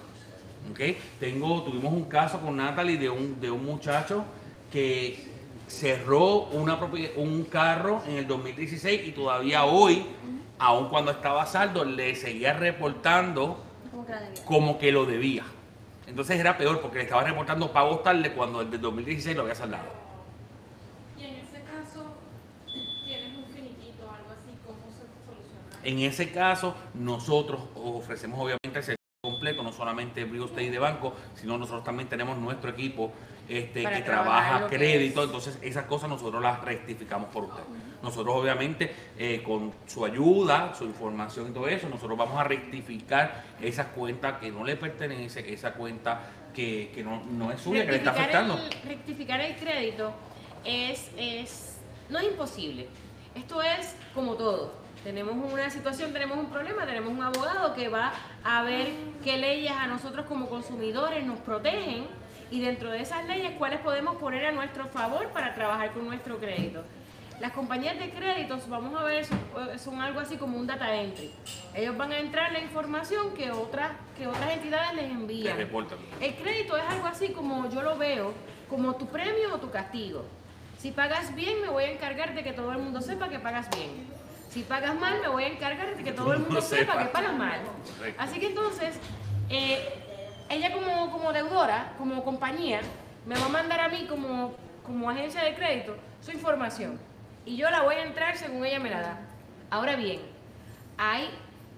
[0.70, 0.80] ¿Ok?
[1.20, 4.24] Tengo, tuvimos un caso con Natalie de un, de un muchacho
[4.70, 5.26] que
[5.66, 6.78] cerró una
[7.16, 10.06] un carro en el 2016 y todavía hoy,
[10.58, 13.62] aun cuando estaba saldo, le seguía reportando
[14.44, 15.44] Como que como lo debía.
[16.06, 19.54] Entonces era peor porque le estaba reportando pagos tarde cuando el del 2016 lo había
[19.54, 19.84] saldado.
[21.18, 22.06] Y en ese caso,
[23.04, 25.84] tienes un finiquito o algo así, ¿cómo se soluciona?
[25.84, 28.97] En ese caso, nosotros ofrecemos obviamente el servicio
[29.38, 33.12] completo, no solamente real estate de banco, sino nosotros también tenemos nuestro equipo
[33.48, 35.26] este, que trabaja que crédito, es.
[35.26, 37.62] entonces esas cosas nosotros las rectificamos por usted.
[38.02, 43.44] Nosotros obviamente eh, con su ayuda, su información y todo eso, nosotros vamos a rectificar
[43.60, 46.20] esas cuentas que no le pertenecen, esa cuenta
[46.52, 48.58] que, que no, no es suya, que le está afectando.
[48.58, 50.12] el, rectificar el crédito
[50.64, 51.78] es, es
[52.10, 52.88] no es imposible.
[53.36, 54.87] Esto es como todo.
[55.08, 58.12] Tenemos una situación, tenemos un problema, tenemos un abogado que va
[58.44, 58.88] a ver
[59.24, 62.04] qué leyes a nosotros como consumidores nos protegen
[62.50, 66.36] y dentro de esas leyes cuáles podemos poner a nuestro favor para trabajar con nuestro
[66.36, 66.84] crédito.
[67.40, 69.38] Las compañías de créditos, vamos a ver, son,
[69.78, 71.32] son algo así como un data entry.
[71.74, 75.56] Ellos van a entrar la información que otras, que otras entidades les envían.
[75.56, 75.96] reportan.
[76.20, 78.34] El crédito es algo así como yo lo veo,
[78.68, 80.26] como tu premio o tu castigo.
[80.76, 83.70] Si pagas bien, me voy a encargar de que todo el mundo sepa que pagas
[83.70, 84.17] bien.
[84.48, 87.04] Si pagas mal, me voy a encargar de que todo el mundo sepa sepa.
[87.04, 87.60] que pagas mal.
[87.96, 88.22] Correcto.
[88.22, 88.98] Así que entonces,
[89.50, 89.78] eh,
[90.48, 92.80] ella como, como deudora, como compañía,
[93.26, 96.98] me va a mandar a mí como, como agencia de crédito su información.
[97.44, 99.20] Y yo la voy a entrar según ella me la da.
[99.70, 100.20] Ahora bien,
[100.96, 101.28] hay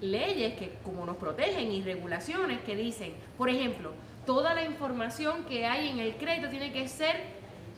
[0.00, 3.92] leyes que como nos protegen y regulaciones que dicen, por ejemplo,
[4.26, 7.16] toda la información que hay en el crédito tiene que ser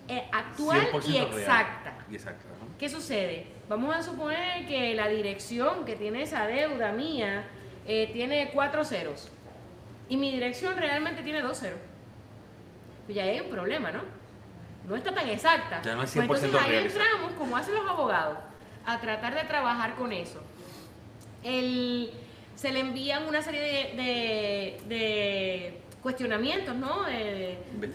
[0.08, 1.32] eh, actual 100% y real.
[1.32, 1.94] exacta.
[2.10, 2.78] Y exacta, ¿no?
[2.78, 3.46] ¿Qué sucede?
[3.72, 7.44] Vamos a suponer que la dirección que tiene esa deuda mía
[7.86, 9.30] eh, tiene cuatro ceros
[10.10, 11.78] y mi dirección realmente tiene dos ceros.
[13.06, 14.02] Pues ya hay un problema, ¿no?
[14.86, 15.80] No está tan exacta.
[15.82, 18.36] Ya no es Pues 100% entonces ahí entramos, como hacen los abogados,
[18.84, 20.42] a tratar de trabajar con eso.
[21.42, 22.10] El-
[22.54, 27.06] se le envían una serie de, de- de cuestionamientos, ¿no?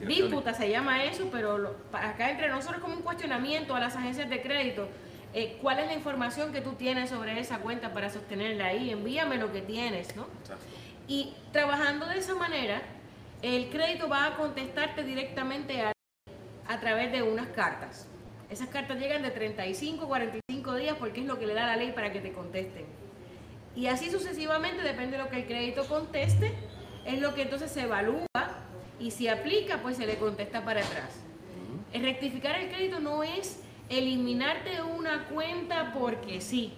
[0.08, 3.96] Disputas se llama eso, pero lo- para acá entre nosotros como un cuestionamiento a las
[3.96, 4.90] agencias de crédito.
[5.38, 8.89] Eh, ¿Cuál es la información que tú tienes sobre esa cuenta para sostenerla ahí?
[8.89, 10.26] Envíame lo que tienes, ¿no?
[10.41, 10.65] Exacto.
[11.08, 12.82] Y trabajando de esa manera,
[13.43, 15.91] el crédito va a contestarte directamente a,
[16.67, 18.08] a través de unas cartas.
[18.50, 21.91] Esas cartas llegan de 35 45 días porque es lo que le da la ley
[21.91, 22.88] para que te contesten.
[23.76, 26.52] Y así sucesivamente, depende de lo que el crédito conteste,
[27.06, 28.26] es lo que entonces se evalúa
[29.00, 31.12] y si aplica, pues se le contesta para atrás.
[31.93, 36.73] El rectificar el crédito no es eliminarte una cuenta porque sí.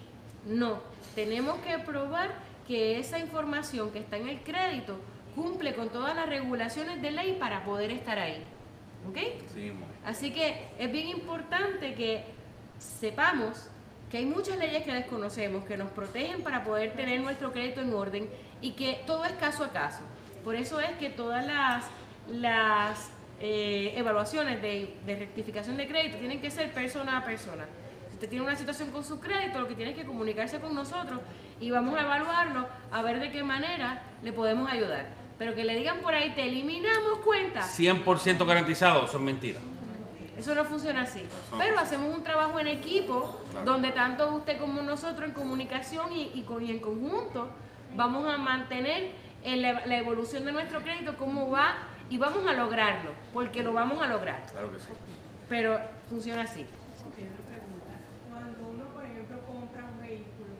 [0.46, 0.80] No,
[1.14, 2.30] tenemos que probar
[2.66, 4.98] que esa información que está en el crédito
[5.34, 8.42] cumple con todas las regulaciones de ley para poder estar ahí.
[9.08, 9.16] ¿Ok?
[9.54, 9.72] Sí.
[10.04, 12.24] Así que es bien importante que
[12.78, 13.68] sepamos
[14.10, 17.94] que hay muchas leyes que desconocemos que nos protegen para poder tener nuestro crédito en
[17.94, 18.28] orden
[18.60, 20.00] y que todo es caso a caso.
[20.44, 21.84] Por eso es que todas las,
[22.28, 27.64] las eh, evaluaciones de, de rectificación de crédito tienen que ser persona a persona.
[28.08, 30.74] Si usted tiene una situación con su crédito, lo que tiene es que comunicarse con
[30.74, 31.20] nosotros
[31.58, 35.06] y vamos a evaluarlo a ver de qué manera le podemos ayudar.
[35.38, 37.78] Pero que le digan por ahí, te eliminamos cuentas.
[37.78, 39.62] 100% garantizado, son mentiras.
[40.36, 41.22] Eso no funciona así.
[41.58, 43.64] Pero hacemos un trabajo en equipo Claro.
[43.72, 47.50] donde tanto usted como nosotros en comunicación y, y con, y en conjunto
[47.94, 51.74] vamos a mantener el- la evolución de nuestro crédito, cómo va
[52.10, 54.44] y vamos a lograrlo, porque lo vamos a lograr.
[54.50, 54.88] Claro que sí.
[55.48, 56.62] Pero funciona así.
[56.62, 57.94] Ok, una pregunta.
[58.30, 60.52] Cuando uno, por ejemplo, compra un vehículo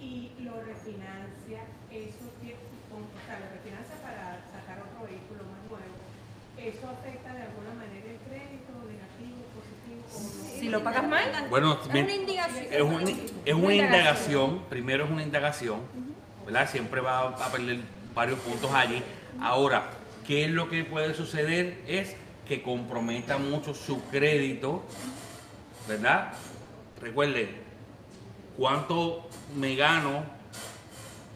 [0.00, 2.56] y lo refinancia, eso tiene,
[2.92, 5.96] o sea, lo refinancia para sacar otro vehículo más nuevo,
[6.56, 10.60] ¿eso afecta de alguna manera el crédito, negativo, positivo o no?
[10.60, 12.64] Si lo pagas mal, Bueno, Es una indicación.
[12.70, 13.08] es, un-
[13.44, 15.80] es una Una indagación, primero es una indagación,
[16.46, 16.68] ¿verdad?
[16.70, 17.80] Siempre va a perder
[18.14, 19.02] varios puntos allí.
[19.40, 19.90] Ahora,
[20.26, 21.82] ¿qué es lo que puede suceder?
[21.86, 24.82] Es que comprometa mucho su crédito,
[25.88, 26.32] ¿verdad?
[27.00, 27.48] Recuerde,
[28.56, 30.24] cuánto me gano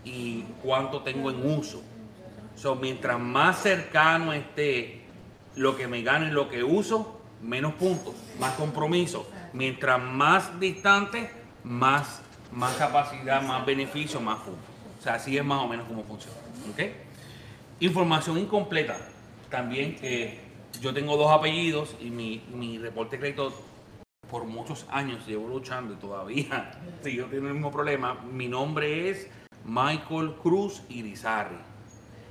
[0.04, 1.82] y cuánto tengo en uso.
[2.56, 5.02] So, mientras más cercano esté
[5.54, 9.28] lo que me gano y lo que uso, menos puntos, más compromiso.
[9.52, 11.30] Mientras más distante,
[11.64, 12.20] más,
[12.52, 14.64] más capacidad, más beneficio, más puntos.
[14.98, 16.36] O sea, así es más o menos como funciona.
[16.70, 17.07] ¿ok?
[17.80, 18.96] Información incompleta.
[19.50, 20.40] También que
[20.80, 23.52] yo tengo dos apellidos y mi, mi reporte de crédito
[24.28, 26.72] por muchos años llevo luchando y todavía
[27.04, 28.14] sigo teniendo el mismo problema.
[28.14, 29.28] Mi nombre es
[29.64, 31.58] Michael Cruz Irizarry.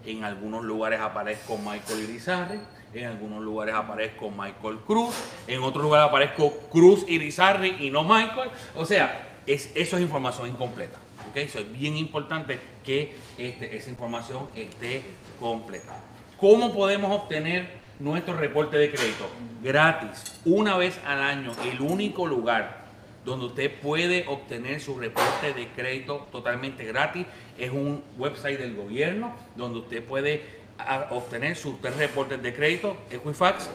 [0.06, 2.60] En algunos lugares aparezco Michael Irizarry,
[2.94, 5.16] en algunos lugares aparezco Michael Cruz,
[5.48, 8.52] en otros lugares aparezco Cruz Irizarry y no Michael.
[8.76, 11.00] O sea, es, eso es información incompleta.
[11.30, 11.38] ¿ok?
[11.38, 15.04] Eso es bien importante que este, esa información esté
[15.40, 16.00] completa.
[16.40, 17.68] ¿Cómo podemos obtener
[18.00, 19.30] nuestro reporte de crédito?
[19.64, 22.86] Gratis, una vez al año, el único lugar
[23.26, 27.26] donde usted puede obtener su reporte de crédito totalmente gratis.
[27.58, 30.46] Es un website del gobierno donde usted puede
[30.80, 33.70] ah, obtener sus tres reportes de crédito, Equifax,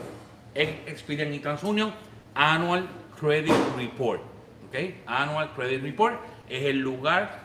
[0.54, 1.92] Ex- Experian y TransUnion,
[2.34, 2.86] Annual
[3.20, 4.22] Credit Report.
[4.68, 4.76] ¿ok?
[5.06, 6.14] Annual Credit Report
[6.48, 7.40] es el lugar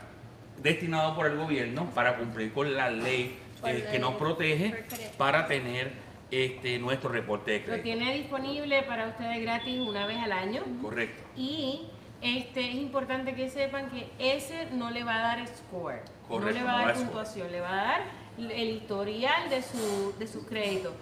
[0.62, 4.84] destinado por el gobierno para cumplir con la ley eh, que nos protege
[5.16, 5.92] para tener
[6.30, 7.82] este, nuestro reporte de Lo crédito.
[7.84, 10.62] tiene disponible para ustedes gratis una vez al año.
[10.82, 11.22] Correcto.
[11.36, 11.86] Y
[12.20, 16.58] este es importante que sepan que ese no le va a dar score, no Correcto,
[16.58, 17.04] le va a no dar score.
[17.06, 18.00] puntuación, le va a dar
[18.38, 20.92] el historial de su, de sus créditos.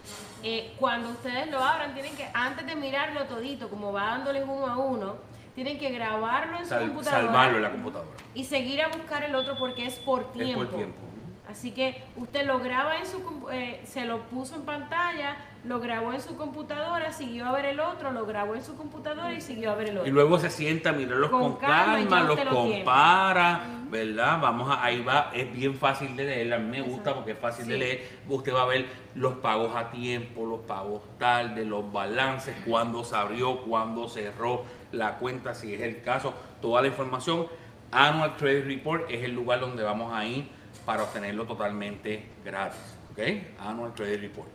[0.42, 4.66] Eh, cuando ustedes lo abran, tienen que, antes de mirarlo todito, como va dándoles uno
[4.66, 5.16] a uno,
[5.54, 8.10] tienen que grabarlo en su computadora salvarlo en la computadora.
[8.34, 10.64] y seguir a buscar el otro porque es por Es tiempo.
[10.64, 10.98] por tiempo.
[11.48, 16.12] Así que usted lo graba en su, eh, se lo puso en pantalla, lo grabó
[16.12, 19.70] en su computadora, siguió a ver el otro, lo grabó en su computadora y siguió
[19.70, 20.08] a ver el otro.
[20.08, 22.50] Y luego se sienta a mirarlos Con con, calma los tiene.
[22.50, 24.40] compara, ¿verdad?
[24.40, 27.38] Vamos a, ahí va, es bien fácil de leer, a mí me gusta porque es
[27.38, 28.08] fácil de leer.
[28.28, 33.14] Usted va a ver los pagos a tiempo, los pagos tarde, los balances, cuándo se
[33.14, 37.46] abrió, cuándo cerró la cuenta, si es el caso, toda la información.
[37.92, 40.55] Annual Credit Report es el lugar donde vamos a ir
[40.86, 42.80] para obtenerlo totalmente gratis,
[43.12, 43.18] ¿ok?
[43.60, 44.48] Annual Credit Report.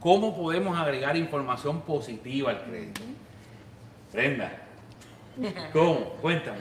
[0.00, 3.02] ¿Cómo podemos agregar información positiva al crédito?
[4.12, 4.50] Brenda,
[5.72, 5.98] ¿cómo?
[6.22, 6.60] Cuéntame.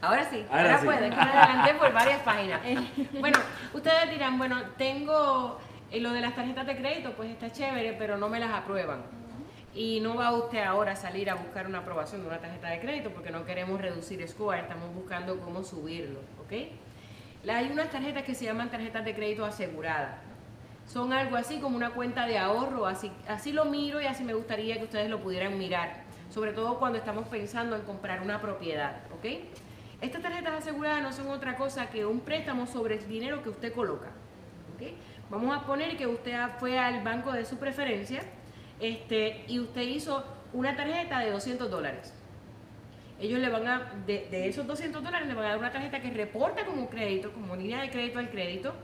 [0.00, 0.86] Ahora sí, Ahora ahora, sí.
[0.86, 2.60] puedo, es que me adelanté por varias páginas.
[3.20, 3.38] Bueno,
[3.72, 5.58] ustedes dirán, bueno, tengo
[5.90, 9.02] eh, lo de las tarjetas de crédito, pues está chévere, pero no me las aprueban.
[9.74, 12.80] Y no va usted ahora a salir a buscar una aprobación de una tarjeta de
[12.80, 16.52] crédito porque no queremos reducir score, estamos buscando cómo subirlo, ¿ok?
[17.46, 20.16] Hay unas tarjetas que se llaman tarjetas de crédito aseguradas.
[20.86, 24.34] Son algo así como una cuenta de ahorro, así, así lo miro y así me
[24.34, 29.02] gustaría que ustedes lo pudieran mirar, sobre todo cuando estamos pensando en comprar una propiedad,
[29.12, 29.26] ¿ok?
[30.00, 33.72] Estas tarjetas aseguradas no son otra cosa que un préstamo sobre el dinero que usted
[33.74, 34.08] coloca,
[34.74, 34.94] ¿ok?
[35.30, 38.22] Vamos a poner que usted fue al banco de su preferencia
[38.80, 40.24] este, y usted hizo
[40.54, 42.14] una tarjeta de 200 dólares.
[43.20, 46.00] Ellos le van a, de, de esos 200 dólares, le van a dar una tarjeta
[46.00, 48.74] que reporta como crédito, como línea de crédito al crédito,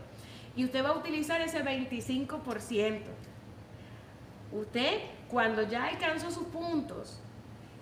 [0.57, 3.01] y usted va a utilizar ese 25%.
[4.53, 7.21] Usted, cuando ya alcanzó sus puntos,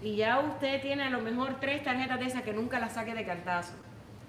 [0.03, 3.15] y ya usted tiene a lo mejor tres tarjetas de esas que nunca las saque
[3.15, 3.75] de cantazo.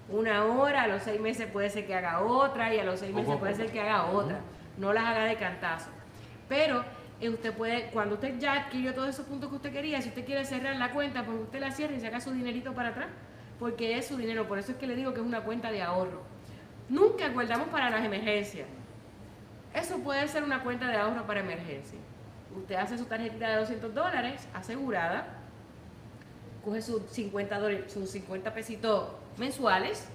[0.08, 3.12] Una hora, a los seis meses puede ser que haga otra, y a los seis
[3.12, 4.40] meses puede ser que haga otra.
[4.78, 5.90] No las haga de cantazo.
[6.48, 6.84] Pero
[7.30, 10.44] usted puede, cuando usted ya adquirió todos esos puntos que usted quería, si usted quiere
[10.44, 13.08] cerrar la cuenta, pues usted la cierra y saca su dinerito para atrás,
[13.58, 14.46] porque es su dinero.
[14.48, 16.22] Por eso es que le digo que es una cuenta de ahorro.
[16.88, 18.66] Nunca guardamos para las emergencias.
[19.74, 21.98] Eso puede ser una cuenta de ahorro para emergencia.
[22.56, 25.26] Usted hace su tarjetita de 200 dólares asegurada,
[26.64, 30.08] coge sus 50, dólares- sus 50 pesitos mensuales,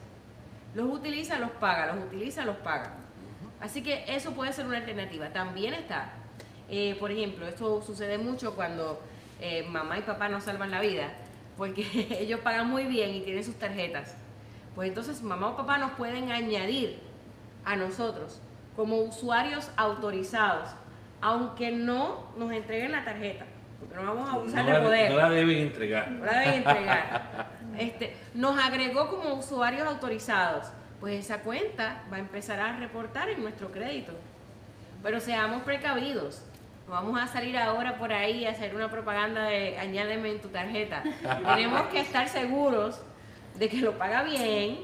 [0.73, 2.93] los utiliza, los paga, los utiliza, los paga.
[3.59, 5.29] Así que eso puede ser una alternativa.
[5.29, 6.13] También está,
[6.69, 9.01] eh, por ejemplo, esto sucede mucho cuando
[9.41, 11.11] eh, mamá y papá nos salvan la vida,
[11.57, 11.85] porque
[12.19, 14.15] ellos pagan muy bien y tienen sus tarjetas.
[14.75, 16.99] Pues entonces mamá o papá nos pueden añadir
[17.65, 18.41] a nosotros
[18.75, 20.69] como usuarios autorizados,
[21.21, 23.45] aunque no nos entreguen la tarjeta,
[23.79, 25.11] porque no vamos a abusar No de poder.
[25.11, 26.11] no la deben entregar.
[26.11, 27.49] No la deben entregar.
[27.77, 30.67] Este, nos agregó como usuarios autorizados.
[30.99, 34.11] Pues esa cuenta va a empezar a reportar en nuestro crédito.
[35.01, 36.41] Pero seamos precavidos.
[36.89, 41.03] Vamos a salir ahora por ahí a hacer una propaganda de añádeme en tu tarjeta.
[41.45, 42.99] Tenemos que estar seguros
[43.59, 44.79] de que lo paga bien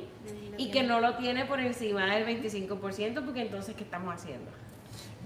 [0.58, 4.52] y que no lo tiene por encima del 25%, porque entonces, ¿qué estamos haciendo?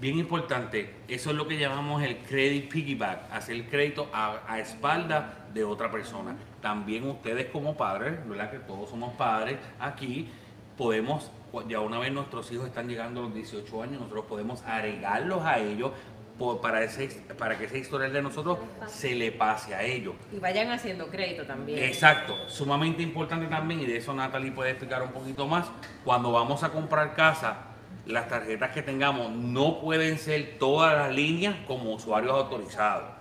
[0.00, 5.46] Bien importante, eso es lo que llamamos el credit piggyback, hacer crédito a, a espalda
[5.52, 6.34] de otra persona.
[6.62, 8.50] También ustedes como padres, ¿verdad?
[8.50, 10.30] Que todos somos padres aquí,
[10.78, 11.30] podemos,
[11.68, 15.58] ya una vez nuestros hijos están llegando a los 18 años, nosotros podemos agregarlos a
[15.58, 15.92] ellos
[16.40, 17.06] por- para, ese,
[17.38, 20.14] para que ese historial de nosotros se le pase a ellos.
[20.34, 21.78] Y vayan haciendo crédito también.
[21.84, 25.66] Exacto, sumamente importante también, y de eso Natalie puede explicar un poquito más,
[26.02, 27.58] cuando vamos a comprar casa,
[28.06, 33.19] las tarjetas que tengamos no pueden ser todas las líneas como usuarios autorizados.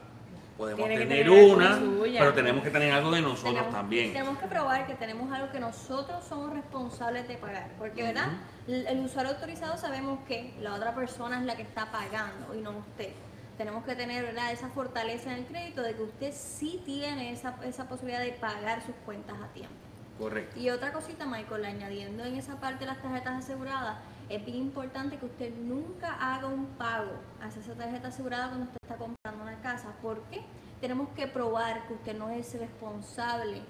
[0.59, 2.19] Podemos Tiene tener una, suya.
[2.19, 4.11] pero tenemos que tener algo de nosotros tenemos, también.
[4.11, 7.69] Tenemos que probar que tenemos algo que nosotros somos responsables de pagar.
[7.79, 8.27] Porque, ¿verdad?
[8.67, 12.59] El, el usuario autorizado sabemos que la otra persona es la que está pagando y
[12.59, 13.13] no usted.
[13.57, 14.51] Tenemos que tener ¿verdad?
[14.51, 18.85] esa fortaleza en el crédito de que usted sí tiene esa, esa posibilidad de pagar
[18.85, 19.73] sus cuentas a tiempo.
[20.19, 20.59] Correcto.
[20.59, 23.99] Y otra cosita, Michael, añadiendo en esa parte de las tarjetas aseguradas,
[24.29, 27.11] es bien importante que usted nunca haga un pago
[27.41, 29.89] hacia esa tarjeta asegurada cuando usted está comprando una casa.
[30.01, 30.41] ¿Por qué?
[30.81, 33.61] Tenemos que probar que usted no es responsable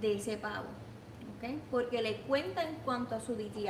[0.00, 0.66] de ese pago.
[1.38, 1.50] ¿ok?
[1.70, 3.68] Porque le cuenta en cuanto a su DTI,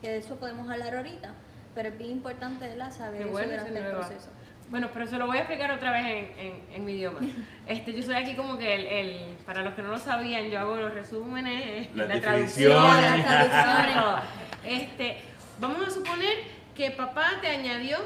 [0.00, 1.32] que de eso podemos hablar ahorita,
[1.74, 2.92] pero es bien importante ¿verdad?
[2.92, 4.30] saber Qué eso bueno durante el proceso.
[4.70, 7.20] Bueno, pero se lo voy a explicar otra vez en, en- en mi idioma.
[7.66, 10.58] Este, yo soy aquí como que el, el- para los que no lo sabían, yo
[10.60, 14.18] hago los resúmenes, Las la traducción, las traducciones, todo.
[14.64, 15.22] Este,
[15.60, 16.36] vamos a suponer
[16.74, 17.98] que papá te añadió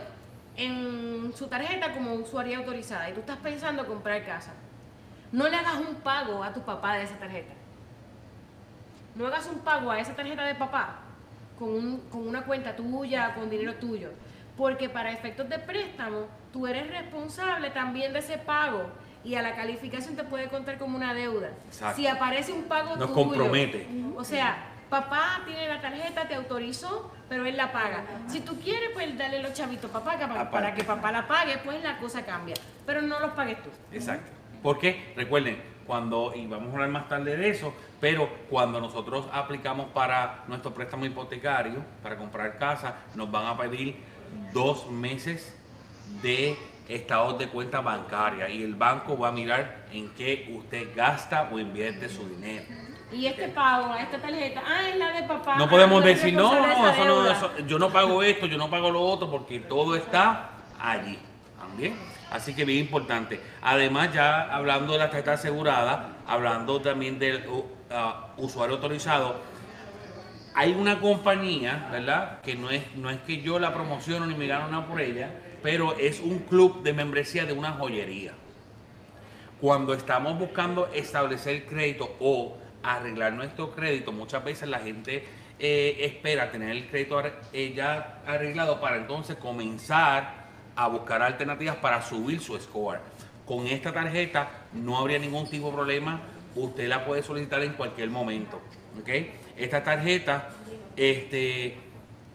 [0.57, 4.53] en su tarjeta como usuaria autorizada y tú estás pensando comprar casa.
[5.31, 7.53] No le hagas un pago a tu papá de esa tarjeta.
[9.15, 11.01] No hagas un pago a esa tarjeta de papá
[11.59, 14.11] con, un- con una cuenta tuya, con dinero tuyo.
[14.57, 18.85] Porque para efectos de préstamo, tú eres responsable también de ese pago.
[19.25, 21.51] Y a la calificación te puede contar como una deuda.
[21.69, 21.97] Exacto.
[21.97, 23.87] Si aparece un pago Nos tuyo, compromete.
[24.17, 28.05] O sea, papá tiene la tarjeta, te autorizó, pero él la paga.
[28.27, 31.83] Si tú quieres, pues dale los chavitos a papá, para que papá la pague, pues
[31.83, 32.55] la cosa cambia.
[32.85, 33.71] Pero no los pagues tú.
[33.91, 34.27] Exacto.
[34.63, 37.73] Porque recuerden, cuando, y vamos a hablar más tarde de eso,
[38.03, 43.97] pero cuando nosotros aplicamos para nuestro préstamo hipotecario, para comprar casa, nos van a pedir
[44.53, 45.57] dos meses
[46.21, 46.55] de
[46.87, 51.59] estados de cuenta bancaria y el banco va a mirar en qué usted gasta o
[51.59, 52.82] invierte su dinero.
[53.13, 55.57] Y este pago, esta tarjeta, ah, es la de papá.
[55.57, 57.33] No podemos decir, no, no, eso no, deuda".
[57.33, 60.51] eso- yo no pago esto, yo no pago lo otro, porque todo está
[60.81, 61.19] allí
[61.59, 61.97] también.
[62.31, 63.41] Así que bien importante.
[63.61, 69.37] Además, ya hablando de la tarjeta asegurada, hablando también del uh, ah, usuario autorizado,
[70.55, 72.41] hay una compañía, ¿verdad?
[72.41, 75.31] Que no es, no es que yo la promociono ni me gano nada por ella,
[75.63, 78.33] pero es un club de membresía de una joyería
[79.61, 85.25] cuando estamos buscando establecer crédito o arreglar nuestro crédito, muchas veces la gente
[85.59, 87.23] eh, espera tener el crédito
[87.53, 90.43] eh, ya arreglado para entonces comenzar
[90.75, 93.01] a buscar alternativas para subir su score.
[93.47, 96.21] Con esta tarjeta no habría ningún tipo de problema,
[96.55, 98.61] usted la puede solicitar en cualquier momento.
[99.01, 99.09] ¿ok?
[99.57, 100.49] Esta tarjeta
[100.97, 101.77] este,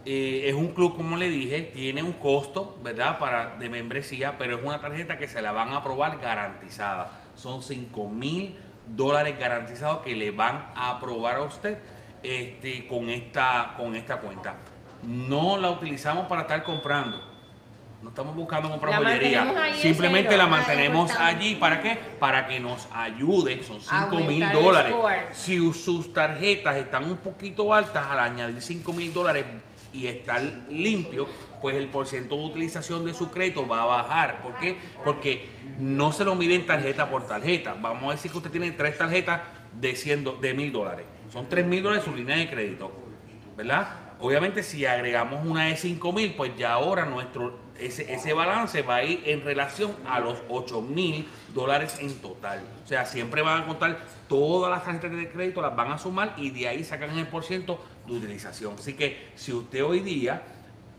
[0.05, 3.19] eh, es un club, como le dije, tiene un costo, ¿verdad?
[3.19, 7.11] Para, de membresía, pero es una tarjeta que se la van a aprobar garantizada.
[7.35, 8.55] Son 5 mil
[8.89, 11.77] dólares garantizados que le van a aprobar a usted
[12.23, 14.55] este, con, esta, con esta cuenta.
[15.03, 17.21] No la utilizamos para estar comprando.
[18.01, 19.73] No estamos buscando comprar La joyería.
[19.75, 20.43] Simplemente cero.
[20.43, 21.55] la mantenemos allí.
[21.55, 21.97] ¿Para qué?
[22.19, 23.63] Para que nos ayude.
[23.63, 24.93] Son 5 mil dólares.
[25.31, 29.45] Si sus tarjetas están un poquito altas, al añadir 5 mil dólares
[29.97, 31.27] y estar limpio,
[31.61, 34.41] pues el porcentaje de utilización de su crédito va a bajar.
[34.41, 34.77] ¿Por qué?
[35.03, 37.75] Porque no se lo miden tarjeta por tarjeta.
[37.79, 39.41] Vamos a decir que usted tiene tres tarjetas
[39.73, 41.05] de 100 do- de mil dólares.
[41.31, 42.91] Son 3 mil dólares su línea de crédito.
[43.55, 43.87] ¿Verdad?
[44.19, 48.95] Obviamente si agregamos una de 5 mil, pues ya ahora nuestro, ese, ese balance va
[48.97, 52.63] a ir en relación a los 8 mil dólares en total.
[52.83, 56.33] O sea, siempre van a contar todas las tarjetas de crédito, las van a sumar
[56.37, 57.43] y de ahí sacan el por
[58.07, 58.75] de utilización.
[58.77, 60.41] Así que si usted hoy día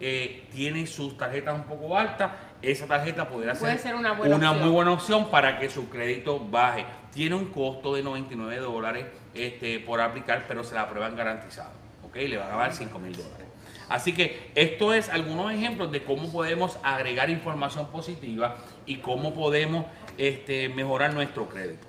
[0.01, 2.31] eh, tiene sus tarjetas un poco altas,
[2.63, 6.85] esa tarjeta podría Puede ser, una buena muy buena opción para que su crédito baje.
[7.13, 11.71] Tiene un costo de 99 dólares este, por aplicar, pero se la aprueban garantizado.
[12.05, 12.17] ¿ok?
[12.17, 13.47] Le van a dar 5 mil dólares.
[13.89, 18.57] Así que esto es algunos ejemplos de cómo podemos agregar información positiva
[18.87, 19.87] y cómo podemos
[20.19, 21.87] este, mejorar nuestro crédito.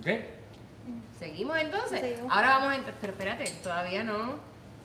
[0.00, 0.37] ¿Ok?
[1.18, 2.00] Seguimos entonces.
[2.00, 2.32] Seguimos.
[2.32, 2.94] Ahora vamos a entrar.
[3.00, 4.36] Pero espérate, todavía no.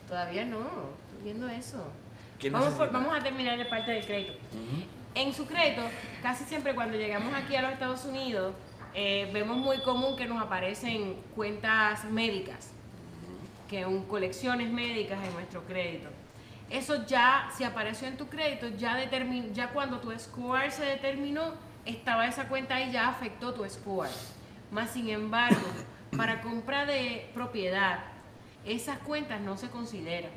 [0.08, 0.60] Todavía no.
[0.60, 1.84] Estoy viendo eso.
[2.40, 3.00] ¿Qué Vamos, por- necesita?
[3.00, 4.34] vamos a terminar la parte del crédito.
[5.16, 5.82] En su crédito,
[6.22, 8.54] casi siempre cuando llegamos aquí a los Estados Unidos,
[8.96, 12.72] eh, vemos muy común que nos aparecen cuentas médicas,
[13.70, 16.10] que un colecciones médicas en nuestro crédito.
[16.70, 21.54] Eso ya, si apareció en tu crédito, ya determin- ya cuando tu score se determinó,
[21.86, 24.10] estaba esa cuenta ahí, ya afectó tu score.
[24.72, 25.62] Más sin embargo,
[26.16, 28.00] para compra de propiedad,
[28.66, 30.32] esas cuentas no se consideran.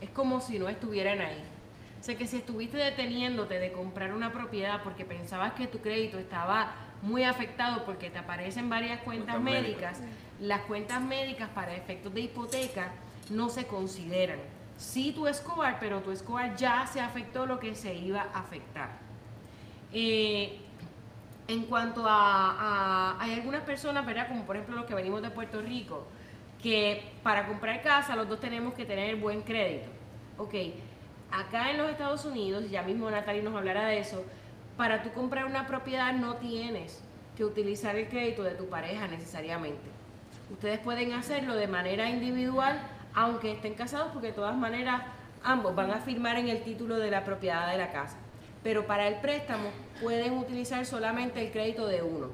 [0.00, 1.42] Es como si no estuvieran ahí.
[2.00, 6.18] O sea que si estuviste deteniéndote de comprar una propiedad porque pensabas que tu crédito
[6.18, 6.72] estaba
[7.02, 10.00] muy afectado porque te aparecen varias cuentas Cuentas médicas,
[10.40, 12.92] las cuentas médicas para efectos de hipoteca
[13.28, 14.38] no se consideran.
[14.78, 18.90] Sí tu score, pero tu score ya se afectó lo que se iba a afectar.
[19.92, 20.58] Eh,
[21.50, 24.28] en cuanto a, hay algunas personas, ¿verdad?
[24.28, 26.06] Como por ejemplo los que venimos de Puerto Rico,
[26.62, 29.90] que para comprar casa los dos tenemos que tener buen crédito.
[30.38, 30.54] Ok,
[31.32, 34.24] acá en los Estados Unidos, ya mismo Natalie nos hablará de eso,
[34.76, 37.02] para tú comprar una propiedad no tienes
[37.36, 39.90] que utilizar el crédito de tu pareja necesariamente.
[40.52, 42.80] Ustedes pueden hacerlo de manera individual,
[43.12, 45.02] aunque estén casados, porque de todas maneras
[45.42, 48.18] ambos van a firmar en el título de la propiedad de la casa.
[48.62, 52.28] Pero para el préstamo pueden utilizar solamente el crédito de uno.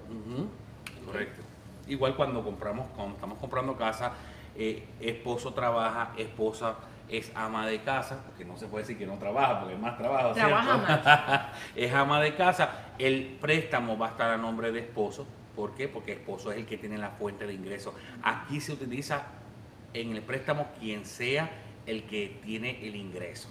[1.04, 1.42] Correcto.
[1.86, 4.12] Igual cuando compramos, cuando estamos comprando casa,
[4.56, 6.76] eh, esposo trabaja, esposa
[7.08, 9.96] es ama de casa, porque no se puede decir que no trabaja, porque es más
[9.96, 10.32] trabajo.
[10.32, 11.60] Trabaja ¿cierto?
[11.76, 12.70] es ama de casa.
[12.98, 15.26] El préstamo va a estar a nombre de esposo.
[15.54, 15.88] ¿Por qué?
[15.88, 17.94] Porque esposo es el que tiene la fuente de ingreso.
[18.22, 19.22] Aquí se utiliza
[19.94, 21.48] en el préstamo quien sea
[21.86, 23.48] el que tiene el ingreso.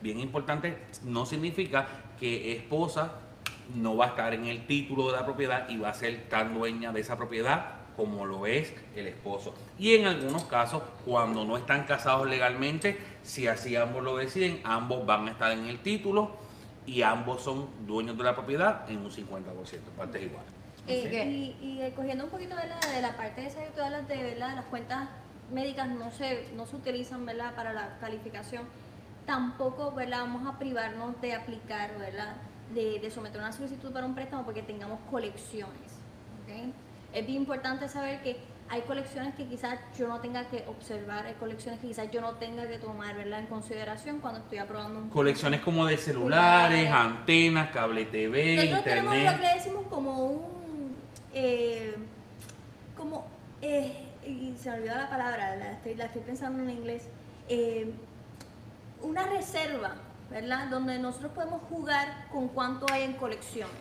[0.00, 1.86] Bien importante, no significa
[2.18, 3.12] que esposa
[3.74, 6.54] no va a estar en el título de la propiedad y va a ser tan
[6.54, 9.54] dueña de esa propiedad como lo es el esposo.
[9.78, 15.04] Y en algunos casos, cuando no están casados legalmente, si así ambos lo deciden, ambos
[15.06, 16.36] van a estar en el título
[16.86, 19.44] y ambos son dueños de la propiedad en un 50%,
[19.96, 20.50] partes iguales.
[20.88, 23.70] Eh, y, y, eh, cogiendo un poquito de la, de la parte de esa que
[23.70, 24.56] tú hablas de ¿verdad?
[24.56, 25.08] las cuentas
[25.52, 27.54] médicas no se, no se utilizan ¿verdad?
[27.54, 28.64] para la calificación,
[29.26, 30.20] tampoco ¿verdad?
[30.20, 32.34] vamos a privarnos de aplicar, ¿verdad?
[32.74, 35.92] De, de someter una solicitud para un préstamo porque tengamos colecciones.
[36.44, 36.72] ¿ok?
[37.12, 41.34] Es bien importante saber que hay colecciones que quizás yo no tenga que observar, hay
[41.34, 43.40] colecciones que quizás yo no tenga que tomar ¿verdad?
[43.40, 46.90] en consideración cuando estoy aprobando un Colecciones como de celulares, Celulares.
[46.90, 49.40] antenas, cable TV, Nosotros tenemos lo internet.
[49.42, 50.96] que le decimos como un.
[51.34, 51.94] eh,
[52.96, 53.26] como.
[53.60, 57.08] eh, y se me olvidó la palabra, la estoy, la estoy pensando en inglés.
[57.48, 57.92] eh,
[59.02, 59.94] una reserva,
[60.30, 60.68] ¿verdad?
[60.68, 63.74] Donde nosotros podemos jugar con cuánto hay en colecciones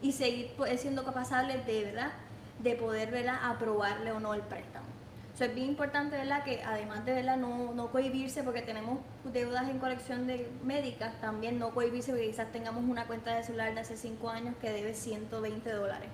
[0.00, 2.12] y seguir siendo capaces de, ¿verdad?
[2.58, 3.38] De poder, ¿verdad?
[3.42, 4.86] Aprobarle o no el préstamo.
[5.34, 6.44] Eso es bien importante, ¿verdad?
[6.44, 7.36] Que además de, ¿verdad?
[7.36, 8.98] No, no cohibirse porque tenemos
[9.32, 13.74] deudas en colección de médicas, también no cohibirse porque quizás tengamos una cuenta de celular
[13.74, 16.10] de hace 5 años que debe 120 dólares,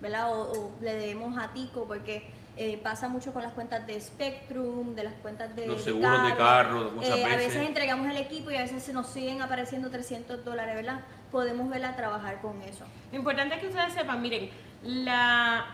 [0.00, 0.32] ¿verdad?
[0.32, 2.30] O le debemos a Tico porque
[2.62, 6.36] eh, pasa mucho con las cuentas de Spectrum, de las cuentas de Los seguros de
[6.36, 7.54] carro, muchas Eh, A veces.
[7.54, 11.00] veces entregamos el equipo y a veces se nos siguen apareciendo 300 dólares, ¿verdad?
[11.32, 11.96] Podemos, ¿verdad?
[11.96, 12.84] Trabajar con eso.
[13.12, 14.50] Lo importante es que ustedes sepan, miren,
[14.82, 15.64] la,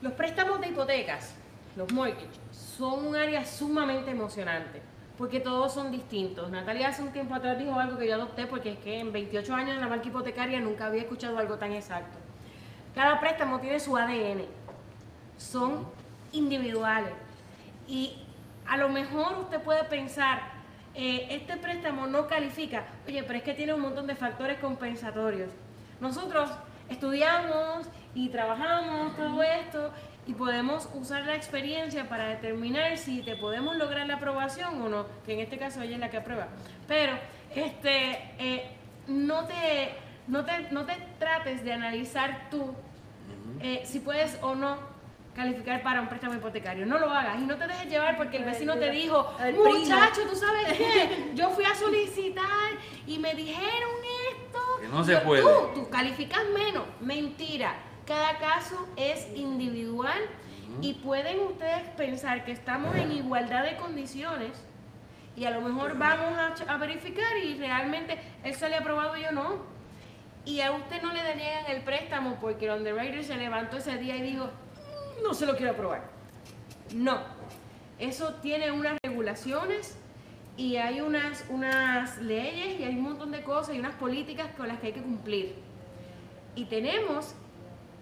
[0.00, 1.34] los préstamos de hipotecas,
[1.76, 4.80] los mortgages, son un área sumamente emocionante,
[5.18, 6.50] porque todos son distintos.
[6.50, 9.54] Natalia hace un tiempo atrás dijo algo que yo adopté, porque es que en 28
[9.54, 12.16] años en la marca hipotecaria nunca había escuchado algo tan exacto.
[12.94, 14.44] Cada préstamo tiene su ADN,
[15.42, 15.86] son
[16.32, 17.12] individuales.
[17.86, 18.16] Y
[18.66, 20.40] a lo mejor usted puede pensar,
[20.94, 25.50] eh, este préstamo no califica, oye, pero es que tiene un montón de factores compensatorios.
[26.00, 26.50] Nosotros
[26.88, 29.90] estudiamos y trabajamos todo esto
[30.26, 35.06] y podemos usar la experiencia para determinar si te podemos lograr la aprobación o no,
[35.26, 36.48] que en este caso ella es la que aprueba.
[36.86, 37.14] Pero
[37.54, 38.76] este, eh,
[39.08, 39.94] no, te,
[40.28, 42.74] no, te, no te trates de analizar tú
[43.60, 44.91] eh, si puedes o no
[45.34, 46.86] calificar para un préstamo hipotecario.
[46.86, 50.36] No lo hagas y no te dejes llevar porque el vecino te dijo, muchacho, ¿tú
[50.36, 51.30] sabes qué?
[51.34, 52.70] Yo fui a solicitar
[53.06, 53.90] y me dijeron
[54.32, 54.60] esto.
[54.80, 55.42] Que no se puede.
[55.42, 56.84] Tú, tú calificas menos.
[57.00, 57.74] Mentira.
[58.06, 60.20] Cada caso es individual
[60.80, 64.50] y pueden ustedes pensar que estamos en igualdad de condiciones
[65.36, 69.72] y a lo mejor vamos a, verificar y realmente él sale aprobado y yo no.
[70.44, 74.16] Y a usted no le deniegan el préstamo porque el underwriter se levantó ese día
[74.16, 74.50] y dijo, "Mm,
[75.22, 76.02] no se lo quiero aprobar.
[76.94, 77.20] No.
[77.98, 79.96] Eso tiene unas regulaciones
[80.56, 84.68] y hay unas, unas leyes y hay un montón de cosas y unas políticas con
[84.68, 85.54] las que hay que cumplir.
[86.54, 87.34] Y tenemos,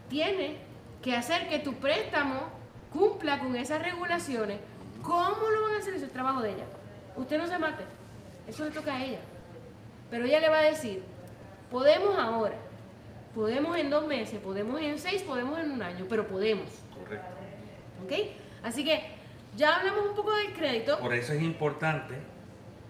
[0.08, 0.56] tiene
[1.02, 2.48] que hacer que tu préstamo
[2.92, 4.58] cumpla con esas regulaciones.
[5.02, 5.94] ¿Cómo lo van a hacer?
[5.94, 6.64] Eso es trabajo de ella.
[7.16, 7.84] Usted no se mate.
[8.48, 9.20] Eso le toca a ella.
[10.10, 11.02] Pero ella le va a decir,
[11.70, 12.56] podemos ahora,
[13.34, 16.68] podemos en dos meses, podemos en seis, podemos en un año, pero podemos.
[18.04, 18.12] ¿Ok?
[18.62, 19.02] Así que
[19.56, 20.98] ya hablamos un poco del crédito.
[20.98, 22.14] Por eso es importante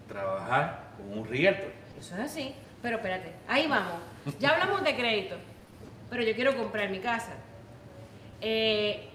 [0.07, 1.71] trabajar con un realtor.
[1.99, 2.55] Eso es así.
[2.81, 3.93] Pero espérate, ahí vamos.
[4.39, 5.35] Ya hablamos de crédito,
[6.09, 7.33] pero yo quiero comprar mi casa.
[8.41, 9.07] Eh,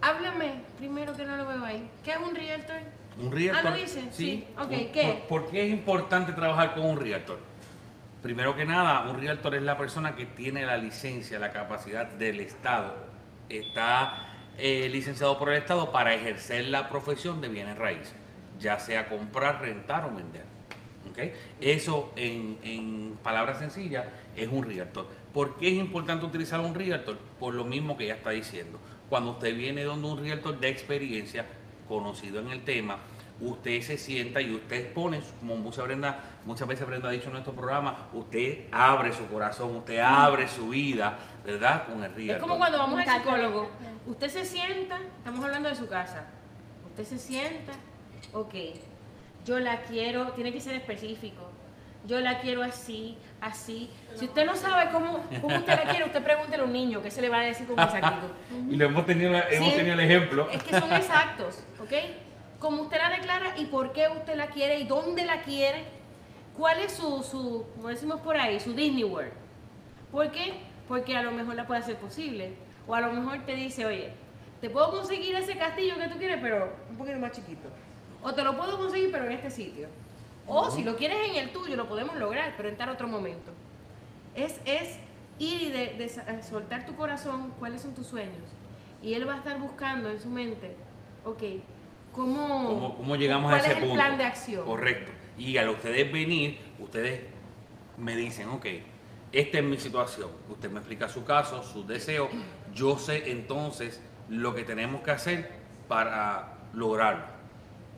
[0.00, 1.88] háblame, primero que no lo veo ahí.
[2.04, 2.76] ¿Qué es un realtor?
[3.20, 3.66] Un realtor.
[3.66, 4.04] Ah, ¿lo dice?
[4.12, 4.46] Sí.
[4.56, 5.24] Ok, Un- ¿qué?
[5.28, 7.40] ¿Por, por qué es importante trabajar con un realtor?
[8.22, 12.38] Primero que nada, un realtor es la persona que tiene la licencia, la capacidad del
[12.40, 12.94] Estado.
[13.48, 14.28] Está
[14.58, 18.14] eh, licenciado por el Estado para ejercer la profesión de bienes raíces,
[18.58, 20.44] ya sea comprar, rentar o vender.
[21.10, 21.18] ¿ok?
[21.60, 25.06] Eso, en, palabras sencillas, es un realtor.
[25.32, 27.18] ¿Por qué es importante utilizar un realtor?
[27.38, 28.78] Por lo mismo que ella está diciendo.
[29.08, 31.46] Cuando usted viene donde un realtor de experiencia,
[31.88, 32.98] conocido en el tema,
[33.40, 37.32] usted se sienta y usted expone, como muchas, Brenda, muchas veces Brenda ha dicho en
[37.32, 41.86] nuestro programa, usted abre su corazón, usted abre su vida, ¿verdad?
[41.86, 42.36] Con el realtor.
[42.36, 43.70] Es como cuando vamos al psicólogo.
[44.06, 46.26] Usted se sienta, estamos hablando de su casa.
[46.86, 47.72] Usted se sienta,
[48.32, 48.54] ok,
[49.44, 51.48] yo la quiero, tiene que ser específico.
[52.04, 53.88] Yo la quiero así, así.
[54.16, 57.12] Si usted no sabe cómo, cómo usted la quiere, usted pregúntele a un niño, ¿qué
[57.12, 58.28] se le va a decir con exactitud?
[58.70, 59.76] Y lo hemos tenido, hemos Sí.
[59.76, 60.48] tenido el ejemplo.
[60.50, 61.92] Es que son exactos, ¿ok?
[62.58, 65.84] Como usted la declara y por qué usted la quiere y dónde la quiere.
[66.56, 69.32] ¿Cuál es su, su como decimos por ahí, su Disney World?
[70.10, 70.54] ¿Por qué?
[70.92, 72.52] Porque a lo mejor la puede hacer posible.
[72.86, 74.10] O a lo mejor te dice, oye,
[74.60, 77.70] te puedo conseguir ese castillo que tú quieres, pero un poquito más chiquito.
[78.22, 79.88] O te lo puedo conseguir, pero en este sitio.
[80.46, 83.52] O si lo quieres en el tuyo, lo podemos lograr, pero en tal otro momento.
[84.34, 84.98] Es, es
[85.38, 86.10] ir y de,
[86.46, 88.44] soltar tu corazón, cuáles son tus sueños.
[89.02, 90.76] Y él va a estar buscando en su mente,
[91.24, 91.42] ok,
[92.12, 93.94] ¿cómo, ¿Cómo, cómo llegamos cuál a ese es el punto?
[93.94, 94.66] plan de acción?
[94.66, 95.10] Correcto.
[95.38, 97.22] Y al ustedes venir, ustedes
[97.96, 98.66] me dicen, ok,
[99.32, 100.30] esta es mi situación.
[100.48, 102.28] Usted me explica su caso, sus deseos.
[102.74, 105.50] Yo sé entonces lo que tenemos que hacer
[105.88, 107.24] para lograrlo.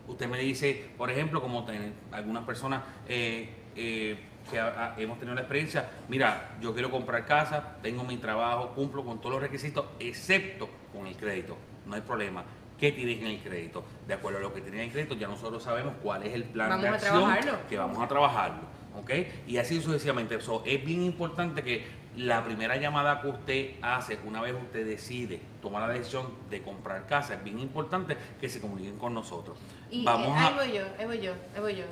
[0.06, 4.18] Usted me dice, por ejemplo, como ten- algunas personas eh, eh,
[4.50, 9.18] que hemos tenido la experiencia, mira, yo quiero comprar casa, tengo mi trabajo, cumplo con
[9.20, 11.56] todos los requisitos, excepto con el crédito.
[11.86, 12.44] No hay problema.
[12.78, 13.84] ¿Qué tienes en el crédito?
[14.06, 16.44] De acuerdo a lo que tienes en el crédito, ya nosotros sabemos cuál es el
[16.44, 17.22] plan Vamos de acción
[17.68, 18.62] que vamos a trabajarlo.
[18.96, 19.10] ¿Ok?
[19.46, 20.40] Y así sucesivamente.
[20.40, 21.84] So, es bien importante que
[22.16, 27.06] la primera llamada que usted hace, una vez usted decide tomar la decisión de comprar
[27.06, 29.58] casa, es bien importante que se comuniquen con nosotros.
[29.90, 30.46] Y Vamos eh, a...
[30.46, 31.84] ahí voy yo, ahí voy yo, ahí voy yo.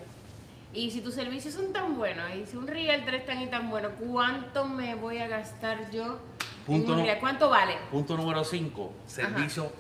[0.75, 3.69] Y si tus servicios son tan buenos, y si un realtor es tan y tan
[3.69, 6.05] bueno, ¿cuánto me voy a gastar yo?
[6.05, 7.75] en Punto un no- ¿Cuánto vale?
[7.91, 9.73] Punto número 5, servicio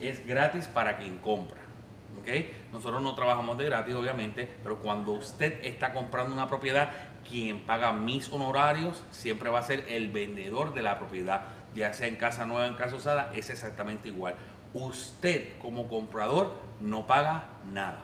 [0.00, 1.63] es gratis para quien compra.
[2.18, 2.28] ¿Ok?
[2.72, 6.90] Nosotros no trabajamos de gratis, obviamente, pero cuando usted está comprando una propiedad,
[7.28, 11.42] quien paga mis honorarios siempre va a ser el vendedor de la propiedad,
[11.74, 14.34] ya sea en casa nueva o en casa usada, es exactamente igual.
[14.72, 18.02] Usted como comprador no paga nada.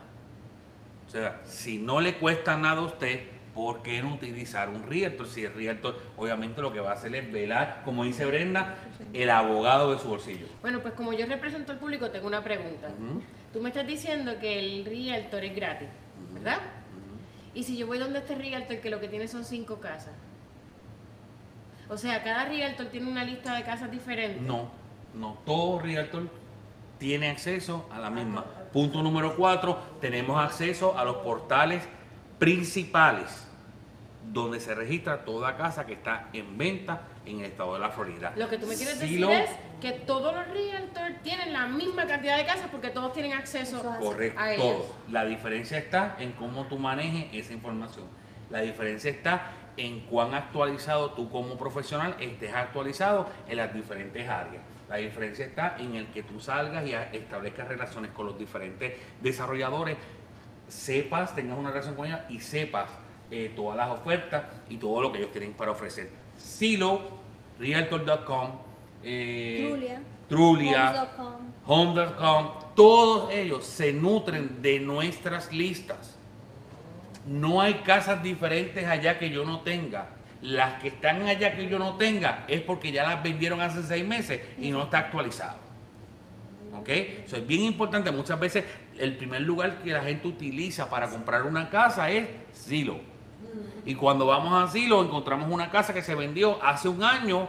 [1.07, 3.23] O sea, si no le cuesta nada a usted,
[3.55, 5.27] ¿por qué no utilizar un realtor?
[5.27, 8.77] Si el realtor obviamente lo que va a hacer es velar, como dice Brenda,
[9.13, 10.47] el abogado de su bolsillo.
[10.63, 12.89] Bueno, pues como yo represento al público, tengo una pregunta.
[13.53, 15.89] Tú me estás diciendo que el realtor es gratis,
[16.33, 16.59] ¿verdad?
[17.53, 20.15] Y si yo voy donde este realtor que lo que tiene son cinco casas.
[21.89, 24.41] O sea, cada realtor tiene una lista de casas diferente.
[24.41, 24.71] No,
[25.15, 26.29] no, todo realtor
[26.99, 28.45] tiene acceso a la misma.
[28.73, 31.83] Punto número cuatro, tenemos acceso a los portales
[32.39, 33.49] principales
[34.33, 38.33] donde se registra toda casa que está en venta en el estado de la Florida.
[38.37, 39.51] Lo que tú me quieres decir lo- es
[39.81, 43.93] que todos los realtors tienen la misma cantidad de casas porque todos tienen acceso Eso
[43.93, 44.65] es Correcto, a ellos.
[44.65, 44.95] todo.
[45.11, 48.07] La diferencia está en cómo tú manejes esa información.
[48.51, 54.63] La diferencia está en cuán actualizado tú como profesional estés actualizado en las diferentes áreas.
[54.89, 59.97] La diferencia está en el que tú salgas y establezcas relaciones con los diferentes desarrolladores,
[60.69, 62.91] sepas, tengas una relación con ellos y sepas
[63.31, 66.11] eh, todas las ofertas y todo lo que ellos tienen para ofrecer.
[66.41, 67.01] Silo,
[67.59, 68.51] Realtor.com,
[69.03, 71.09] eh, Trulia.
[71.67, 76.17] Home.com, todos ellos se nutren de nuestras listas.
[77.27, 80.09] No hay casas diferentes allá que yo no tenga.
[80.43, 84.07] Las que están allá que yo no tenga es porque ya las vendieron hace seis
[84.07, 85.59] meses y no está actualizado.
[86.79, 86.89] ¿Ok?
[86.89, 88.11] Eso es bien importante.
[88.11, 88.65] Muchas veces
[88.99, 93.10] el primer lugar que la gente utiliza para comprar una casa es Silo.
[93.85, 97.49] Y cuando vamos a Silo encontramos una casa que se vendió hace un año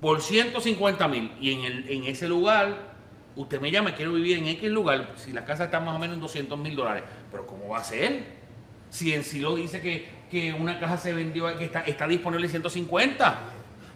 [0.00, 1.32] por 150 mil.
[1.40, 2.94] Y en, el, en ese lugar,
[3.34, 6.14] usted me llama, quiero vivir en X lugar, si la casa está más o menos
[6.14, 7.02] en 200 mil dólares.
[7.30, 8.24] Pero ¿cómo va a ser?
[8.90, 12.50] Si en Silo dice que, que una casa se vendió, que está, está disponible en
[12.50, 13.38] 150.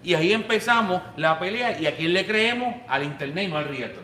[0.02, 1.78] Y ahí empezamos la pelea.
[1.78, 2.74] ¿Y a quién le creemos?
[2.88, 4.02] Al internet y no al realtor.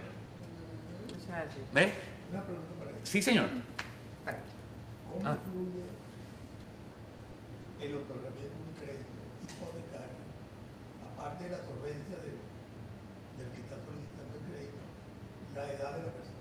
[1.72, 1.88] ¿Ves?
[2.32, 2.96] Una pregunta para él.
[3.02, 3.46] Sí, señor.
[5.12, 5.36] ¿Cómo Ah.
[5.44, 5.84] influye
[7.80, 9.08] el otorgamiento de un crédito
[9.48, 10.16] hipotecario,
[11.16, 12.36] aparte de la solvencia del,
[13.40, 14.80] del que está solicitando el crédito,
[15.56, 16.36] la edad de la persona?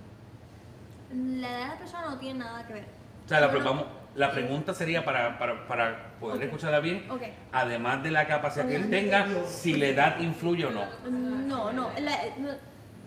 [1.41, 2.86] La edad de la persona no tiene nada que ver.
[3.26, 3.86] O sea, la, Solo- vamos-
[4.16, 7.24] la pregunta sería para, para, para poder escucharla bien, Ok.
[7.51, 10.86] además de la capacidad que él tenga, si la edad influye o no.
[11.09, 11.89] No, no.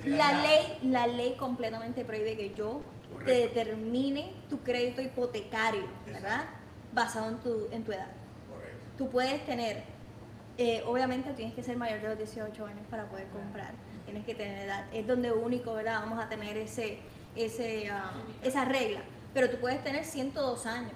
[0.05, 2.83] La, ley, la ley completamente prohíbe que yo
[3.25, 6.45] te determine tu crédito hipotecario, ¿verdad?
[6.93, 8.07] Basado en tu, en tu edad.
[8.49, 8.79] Correcto.
[8.97, 9.83] Tú puedes tener,
[10.57, 13.73] eh, obviamente tienes que ser mayor de los 18 años para poder comprar.
[14.09, 14.87] Tienes que tener edad.
[14.91, 16.01] Es donde único, ¿verdad?
[16.01, 16.99] Vamos a tener ese,
[17.37, 18.11] ese, ah,
[18.43, 19.01] esa regla.
[19.35, 20.93] Pero tú puedes tener 102 años.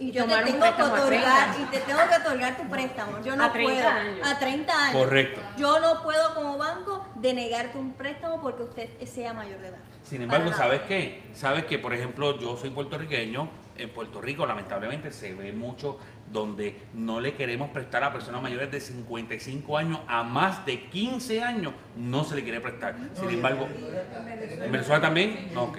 [0.00, 1.56] Y yo te Tomar tengo que otorgar, 30.
[1.60, 3.22] y te tengo que otorgar tu préstamo.
[3.24, 3.88] Yo no A 30 puedo.
[3.88, 4.28] años.
[4.28, 4.96] A 30 años.
[5.04, 5.40] Correcto.
[5.56, 9.78] Yo no puedo como banco denegarte un préstamo porque usted sea mayor de edad.
[10.02, 10.52] Sin embargo.
[10.52, 11.22] ¿sabes qué?
[11.32, 13.48] Sabes que, por ejemplo, yo soy puertorriqueño.
[13.78, 15.98] En Puerto Rico, lamentablemente, se ve mucho
[16.32, 21.42] donde no le queremos prestar a personas mayores de 55 años a más de 15
[21.42, 22.96] años, no se le quiere prestar.
[23.14, 25.50] Sin embargo, ¿en Venezuela también?
[25.54, 25.78] No, ok.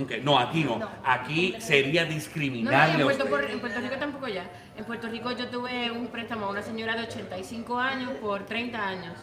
[0.00, 0.78] Ok, No, aquí no.
[0.78, 0.88] No.
[1.04, 4.44] Aquí sería No, no, discriminarle en, a Puerto, en Puerto Rico tampoco ya.
[4.76, 8.88] En Puerto Rico yo tuve un préstamo a una señora de 85 años por 30
[8.88, 9.14] años.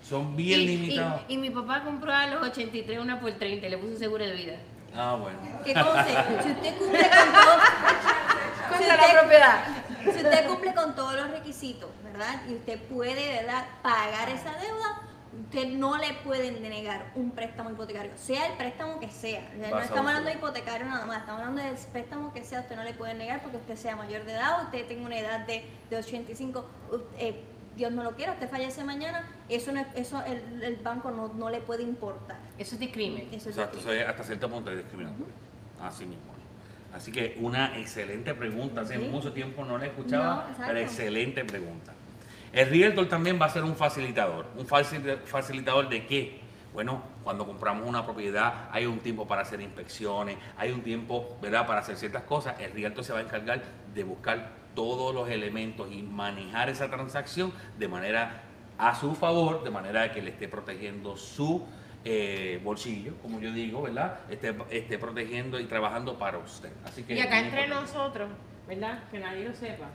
[0.00, 1.20] Son bien y, limitados.
[1.28, 4.24] y- y mi papá compró a los 83 una por 30 y le puso seguro
[4.24, 4.56] de vida.
[4.96, 5.38] Ah, bueno.
[5.64, 7.62] Que conste, si usted cumple con todos,
[8.78, 9.64] si la usted- propiedad.
[10.02, 12.40] si usted cumple con todos los requisitos, ¿verdad?
[12.48, 13.64] Y usted puede, ¿verdad?
[13.82, 15.02] Pagar esa deuda,
[15.44, 19.40] usted no le pueden denegar un préstamo hipotecario, sea el préstamo que sea.
[19.54, 22.60] O sea, no estamos hablando de hipotecario nada más, estamos hablando del préstamo que sea,
[22.60, 25.40] usted no le puede negar porque usted sea mayor de edad, usted tenga una edad
[25.40, 27.44] de, de 85, u- eh,
[27.76, 31.28] Dios no lo quiera, usted fallece mañana, eso, no es- eso el, el banco no,
[31.34, 32.38] no le puede importar.
[32.58, 33.28] Eso es discrimen.
[33.32, 35.26] Eso es Exacto, eso es hasta cierto punto es discriminatorio.
[35.82, 36.24] Así mismo.
[36.94, 38.80] Así que una excelente pregunta.
[38.80, 39.08] Hace Sí.
[39.08, 41.92] mucho tiempo no la escuchaba, No, pero excelente pregunta.
[42.52, 44.46] El realtor también va a ser un facilitador.
[44.56, 46.40] ¿Un facil- facilitador de qué?
[46.72, 51.66] Bueno, cuando compramos una propiedad hay un tiempo para hacer inspecciones, hay un tiempo, ¿verdad?,
[51.66, 52.58] para hacer ciertas cosas.
[52.58, 53.62] El realtor se va a encargar
[53.94, 58.42] de buscar todos los elementos y manejar esa transacción de manera
[58.78, 61.66] a su favor, de manera que le esté protegiendo su
[62.04, 64.20] eh, bolsillo, como yo digo, ¿verdad?
[64.30, 66.70] Esté, esté protegiendo y trabajando para usted.
[66.84, 68.28] Así que Y acá entre nosotros,
[68.68, 69.02] ¿verdad?
[69.10, 69.86] Que nadie lo sepa.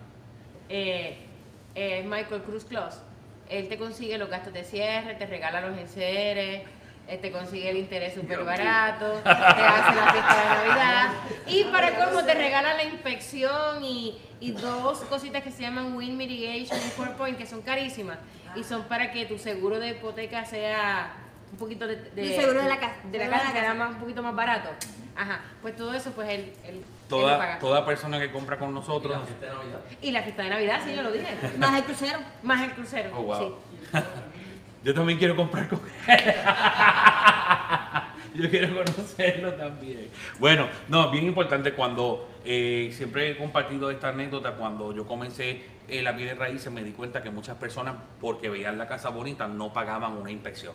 [0.67, 1.15] eh,
[1.75, 2.99] eh, Michael Cruz Close.
[3.49, 6.63] Él te consigue los gastos de cierre, te regala los enseres,
[7.17, 11.09] te consigue el interés súper barato, te hace la fiesta de Navidad.
[11.47, 16.17] Y para colmo te regala la inspección y, y dos cositas que se llaman Wind
[16.17, 18.17] Mitigation y Four Point, que son carísimas.
[18.55, 21.13] Y son para que tu seguro de hipoteca sea
[21.51, 22.95] un poquito de, El seguro de la casa.
[23.11, 23.73] de la de casa la queda casa.
[23.75, 24.69] más, un poquito más barato.
[25.15, 27.59] Ajá, pues todo eso, pues él, él, Toda, paga.
[27.59, 29.11] toda persona que compra con nosotros.
[29.19, 29.79] la fiesta de Navidad.
[30.01, 31.27] Y la fiesta de Navidad, sí, yo lo dije.
[31.57, 32.19] Más el crucero.
[32.43, 33.09] Más el crucero.
[33.17, 33.37] Oh, wow.
[33.37, 33.97] sí.
[34.83, 35.79] Yo también quiero comprar con
[38.33, 40.09] Yo quiero conocerlo también.
[40.39, 44.53] Bueno, no, bien importante cuando eh, siempre he compartido esta anécdota.
[44.53, 48.49] Cuando yo comencé eh, la vida de raíces, me di cuenta que muchas personas, porque
[48.49, 50.73] veían la casa bonita, no pagaban una inspección.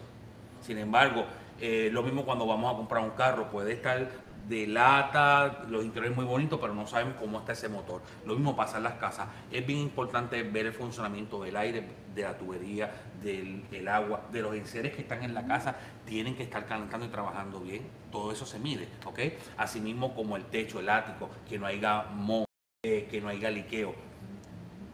[0.60, 1.24] Sin embargo,
[1.60, 4.06] eh, lo mismo cuando vamos a comprar un carro, puede estar
[4.48, 8.02] de lata, los interiores muy bonitos, pero no sabemos cómo está ese motor.
[8.24, 9.28] Lo mismo pasa en las casas.
[9.50, 11.84] Es bien importante ver el funcionamiento del aire,
[12.14, 12.90] de la tubería,
[13.22, 17.06] del el agua, de los enseres que están en la casa, tienen que estar calentando
[17.06, 17.86] y trabajando bien.
[18.10, 19.20] Todo eso se mide, ¿ok?
[19.56, 22.46] Asimismo como el techo, el ático, que no haya moho,
[22.84, 23.94] eh, que no haya liqueo.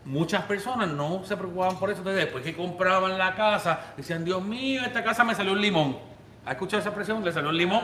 [0.05, 1.99] Muchas personas no se preocupaban por eso.
[1.99, 6.12] Entonces, después que compraban la casa, decían, Dios mío, esta casa me salió un limón.
[6.45, 7.25] ¿Ha escuchado esa expresión?
[7.25, 7.83] ¿Le salió un limón?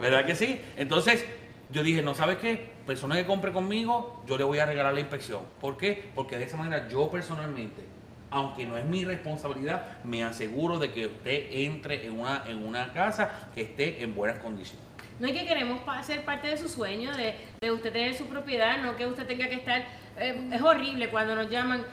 [0.00, 0.60] ¿Verdad que sí?
[0.76, 1.24] Entonces,
[1.70, 2.72] yo dije, no, ¿sabes qué?
[2.84, 5.42] Persona que compre conmigo, yo le voy a regalar la inspección.
[5.60, 6.10] ¿Por qué?
[6.14, 7.84] Porque de esa manera yo personalmente,
[8.30, 12.92] aunque no es mi responsabilidad, me aseguro de que usted entre en una, en una
[12.92, 14.84] casa que esté en buenas condiciones.
[15.20, 18.82] No es que queremos ser parte de su sueño, de, de usted tener su propiedad,
[18.82, 19.84] no que usted tenga que estar...
[20.18, 21.84] eh, es horrible cuando nos llaman,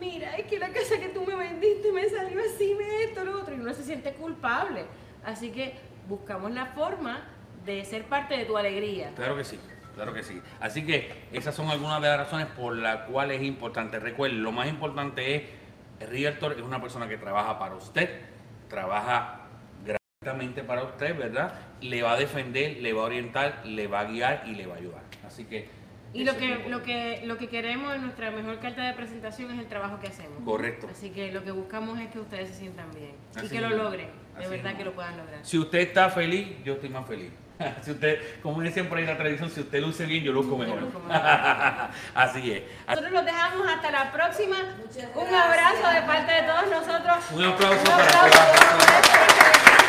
[0.00, 3.40] mira, es que la casa que tú me vendiste me salió así, me esto, lo
[3.40, 4.86] otro, y uno se siente culpable.
[5.24, 5.74] Así que
[6.08, 7.22] buscamos la forma
[7.64, 9.12] de ser parte de tu alegría.
[9.16, 9.58] Claro que sí,
[9.94, 10.40] claro que sí.
[10.60, 13.98] Así que esas son algunas de las razones por las cuales es importante.
[13.98, 15.42] Recuerden, lo más importante es,
[16.00, 18.20] el Realtor es una persona que trabaja para usted,
[18.68, 19.40] trabaja
[19.84, 21.54] gratuitamente para usted, ¿verdad?
[21.80, 24.74] Le va a defender, le va a orientar, le va a guiar y le va
[24.74, 25.02] a ayudar.
[25.26, 25.68] Así que...
[26.12, 29.58] Y lo que, lo que, lo que queremos en nuestra mejor carta de presentación es
[29.58, 30.44] el trabajo que hacemos.
[30.44, 30.86] Correcto.
[30.88, 33.70] Así que lo que buscamos es que ustedes se sientan bien y Así que lo
[33.70, 35.40] logren, de verdad que lo puedan lograr.
[35.42, 37.30] Si usted está feliz, yo estoy más feliz.
[37.82, 40.82] Si usted, como dicen por ahí la tradición, si usted luce bien, yo luzco mejor.
[40.82, 41.22] luzco mejor.
[42.14, 42.62] Así es.
[42.88, 44.56] Nosotros los dejamos hasta la próxima.
[44.78, 45.44] Muchas Un gracias.
[45.44, 47.16] abrazo de parte de todos nosotros.
[47.32, 49.83] Un aplauso Un para aplauso personas.